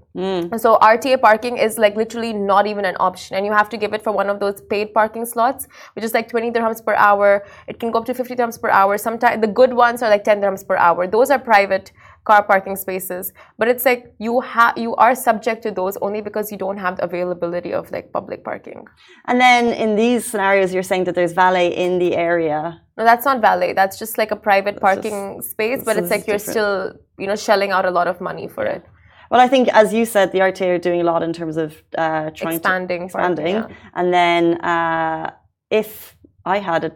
So 0.58 0.78
rta 0.78 1.20
parking 1.20 1.58
is 1.58 1.78
like 1.78 1.96
literally 1.96 2.32
not 2.32 2.66
even 2.66 2.84
an 2.84 2.96
option 2.98 3.36
and 3.36 3.46
you 3.46 3.52
have 3.52 3.68
to 3.70 3.76
give 3.76 3.94
it 3.94 4.02
for 4.02 4.12
one 4.12 4.28
of 4.28 4.40
those 4.40 4.60
paid 4.62 4.92
parking 4.92 5.24
slots 5.24 5.68
which 5.94 6.04
is 6.04 6.12
like 6.14 6.28
20 6.28 6.50
dirhams 6.50 6.84
per 6.84 6.94
hour. 6.94 7.44
It 7.68 7.78
can 7.78 7.90
go 7.92 8.00
up 8.00 8.06
to 8.06 8.14
50 8.14 8.34
dirhams 8.34 8.60
per 8.60 8.70
hour. 8.70 8.98
Sometimes 8.98 9.40
the 9.40 9.46
good 9.46 9.72
ones 9.72 10.02
are 10.02 10.10
like 10.10 10.24
10 10.24 10.40
dirhams 10.40 10.66
per 10.66 10.76
hour. 10.76 11.06
Those 11.06 11.30
are 11.30 11.38
private 11.38 11.92
car 12.24 12.42
parking 12.44 12.76
spaces 12.76 13.32
but 13.58 13.66
it's 13.72 13.84
like 13.84 14.02
you 14.18 14.40
have 14.40 14.76
you 14.84 14.94
are 15.04 15.14
subject 15.14 15.62
to 15.62 15.70
those 15.80 15.96
only 16.06 16.20
because 16.28 16.52
you 16.52 16.58
don't 16.64 16.78
have 16.78 16.96
the 16.98 17.04
availability 17.04 17.72
of 17.80 17.90
like 17.90 18.12
public 18.12 18.44
parking 18.44 18.80
And 19.28 19.40
then 19.40 19.64
in 19.84 19.90
these 20.02 20.20
scenarios, 20.30 20.68
you're 20.74 20.88
saying 20.92 21.04
that 21.06 21.14
there's 21.18 21.34
valet 21.44 21.68
in 21.84 21.92
the 21.98 22.10
area. 22.30 22.60
No, 22.98 23.02
that's 23.10 23.24
not 23.24 23.40
valet. 23.40 23.70
That's 23.80 23.96
just 24.02 24.14
like 24.18 24.30
a 24.30 24.40
private 24.48 24.76
parking 24.80 25.42
space, 25.42 25.80
but 25.88 25.94
it's 25.98 26.10
like 26.14 26.24
you're 26.28 26.38
different. 26.38 26.56
still, 26.56 26.76
you 27.22 27.26
know, 27.30 27.36
shelling 27.48 27.70
out 27.76 27.84
a 27.84 27.90
lot 27.98 28.06
of 28.12 28.16
money 28.20 28.46
for 28.56 28.64
it. 28.74 28.82
Well, 29.30 29.40
I 29.40 29.48
think, 29.48 29.64
as 29.82 29.88
you 29.98 30.04
said, 30.14 30.26
the 30.32 30.40
RTA 30.40 30.68
are 30.76 30.82
doing 30.88 31.00
a 31.00 31.04
lot 31.12 31.22
in 31.22 31.32
terms 31.32 31.56
of 31.56 31.68
uh, 31.96 32.30
trying 32.40 32.56
Expanding 32.56 33.08
to 33.08 33.12
parking, 33.12 33.46
expanding. 33.46 33.54
yeah. 33.54 33.68
And 33.98 34.06
then 34.18 34.42
uh, 34.74 35.24
if 35.70 36.16
I 36.44 36.58
had 36.58 36.84
a 36.84 36.92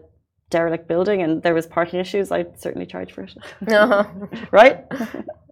derelict 0.50 0.86
building 0.88 1.22
and 1.22 1.42
there 1.42 1.54
was 1.54 1.66
parking 1.66 2.00
issues, 2.00 2.30
I'd 2.30 2.58
certainly 2.60 2.86
charge 2.86 3.12
for 3.12 3.22
it, 3.22 3.34
uh-huh. 3.68 4.04
right? 4.50 4.84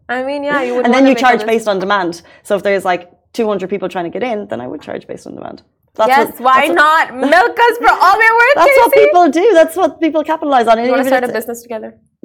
I 0.08 0.22
mean, 0.22 0.44
yeah, 0.44 0.62
you 0.62 0.74
would. 0.76 0.84
and 0.84 0.94
then 0.94 1.06
you 1.06 1.14
charge 1.14 1.44
based 1.46 1.66
on 1.68 1.78
demand. 1.78 2.22
So 2.42 2.56
if 2.56 2.62
there's 2.62 2.84
like 2.84 3.10
200 3.32 3.68
people 3.70 3.88
trying 3.88 4.04
to 4.04 4.10
get 4.10 4.22
in, 4.22 4.46
then 4.48 4.60
I 4.60 4.66
would 4.68 4.82
charge 4.82 5.06
based 5.06 5.26
on 5.26 5.34
demand. 5.34 5.62
That's 5.96 6.08
Yes, 6.08 6.28
what- 6.32 6.40
why 6.40 6.68
what- 6.68 6.74
not? 6.74 7.14
Milk 7.34 7.58
us 7.66 7.76
for 7.78 7.88
all 7.90 8.16
we're 8.18 8.34
worth. 8.34 8.54
That's 8.56 8.76
what 8.78 8.92
Casey. 8.92 9.06
people 9.06 9.30
do. 9.30 9.52
That's 9.54 9.76
what 9.76 10.00
people 10.00 10.22
capitalize 10.24 10.66
on. 10.66 10.84
You 10.84 10.90
want 10.90 11.02
to 11.02 11.08
start 11.08 11.24
a 11.24 11.28
business 11.32 11.62
together? 11.62 11.98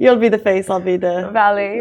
You'll 0.00 0.16
be 0.16 0.28
the 0.28 0.40
face. 0.42 0.70
I'll 0.70 0.80
be 0.80 0.96
the. 0.96 1.30
Valet. 1.32 1.80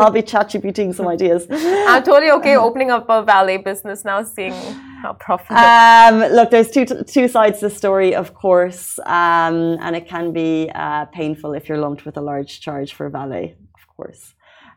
I'll 0.00 0.10
be 0.10 0.22
chat 0.22 0.50
GPTing 0.50 0.94
some 0.94 1.08
ideas. 1.08 1.46
I'm 1.50 2.02
totally 2.02 2.30
okay 2.32 2.56
opening 2.56 2.90
up 2.90 3.06
a 3.08 3.22
valet 3.22 3.56
business 3.58 4.04
now, 4.04 4.22
seeing 4.22 4.52
how 5.02 5.12
profitable. 5.14 5.58
Um, 5.58 6.32
look, 6.32 6.50
there's 6.50 6.70
two 6.70 6.84
two 6.84 7.28
sides 7.28 7.60
to 7.60 7.68
the 7.68 7.74
story, 7.74 8.14
of 8.14 8.34
course, 8.34 8.98
um, 9.06 9.78
and 9.84 9.96
it 9.96 10.06
can 10.08 10.32
be 10.32 10.70
uh, 10.74 11.04
painful 11.06 11.52
if 11.54 11.68
you're 11.68 11.78
lumped 11.78 12.04
with 12.04 12.16
a 12.16 12.20
large 12.20 12.60
charge 12.60 12.94
for 12.94 13.08
valet, 13.08 13.56
of 13.74 13.96
course. 13.96 14.34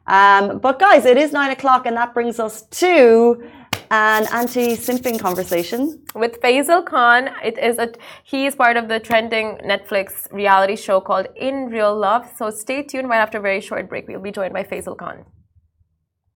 Um, 0.08 0.60
but 0.60 0.80
guys, 0.80 1.06
it 1.06 1.18
is 1.18 1.32
nine 1.32 1.52
o'clock, 1.52 1.86
and 1.86 1.96
that 1.98 2.14
brings 2.14 2.40
us 2.40 2.64
to 2.82 3.44
an 3.92 4.26
anti-simping 4.32 5.20
conversation. 5.20 6.02
With 6.16 6.40
Faisal 6.42 6.86
Khan, 6.86 7.30
it 7.44 7.58
is 7.58 7.78
a 7.78 7.92
he 8.24 8.46
is 8.46 8.56
part 8.56 8.78
of 8.78 8.88
the 8.88 9.00
trending 9.00 9.58
Netflix 9.66 10.32
reality 10.32 10.76
show 10.76 11.02
called 11.02 11.28
In 11.36 11.68
Real 11.68 11.96
Love. 11.98 12.30
So 12.38 12.50
stay 12.50 12.84
tuned. 12.84 13.10
Right 13.10 13.20
after 13.20 13.38
a 13.38 13.42
very 13.42 13.62
short 13.62 13.90
break, 13.90 14.08
we'll 14.08 14.20
be 14.20 14.32
joined 14.32 14.54
by 14.54 14.64
Faisal 14.64 14.98
Khan. 14.98 15.26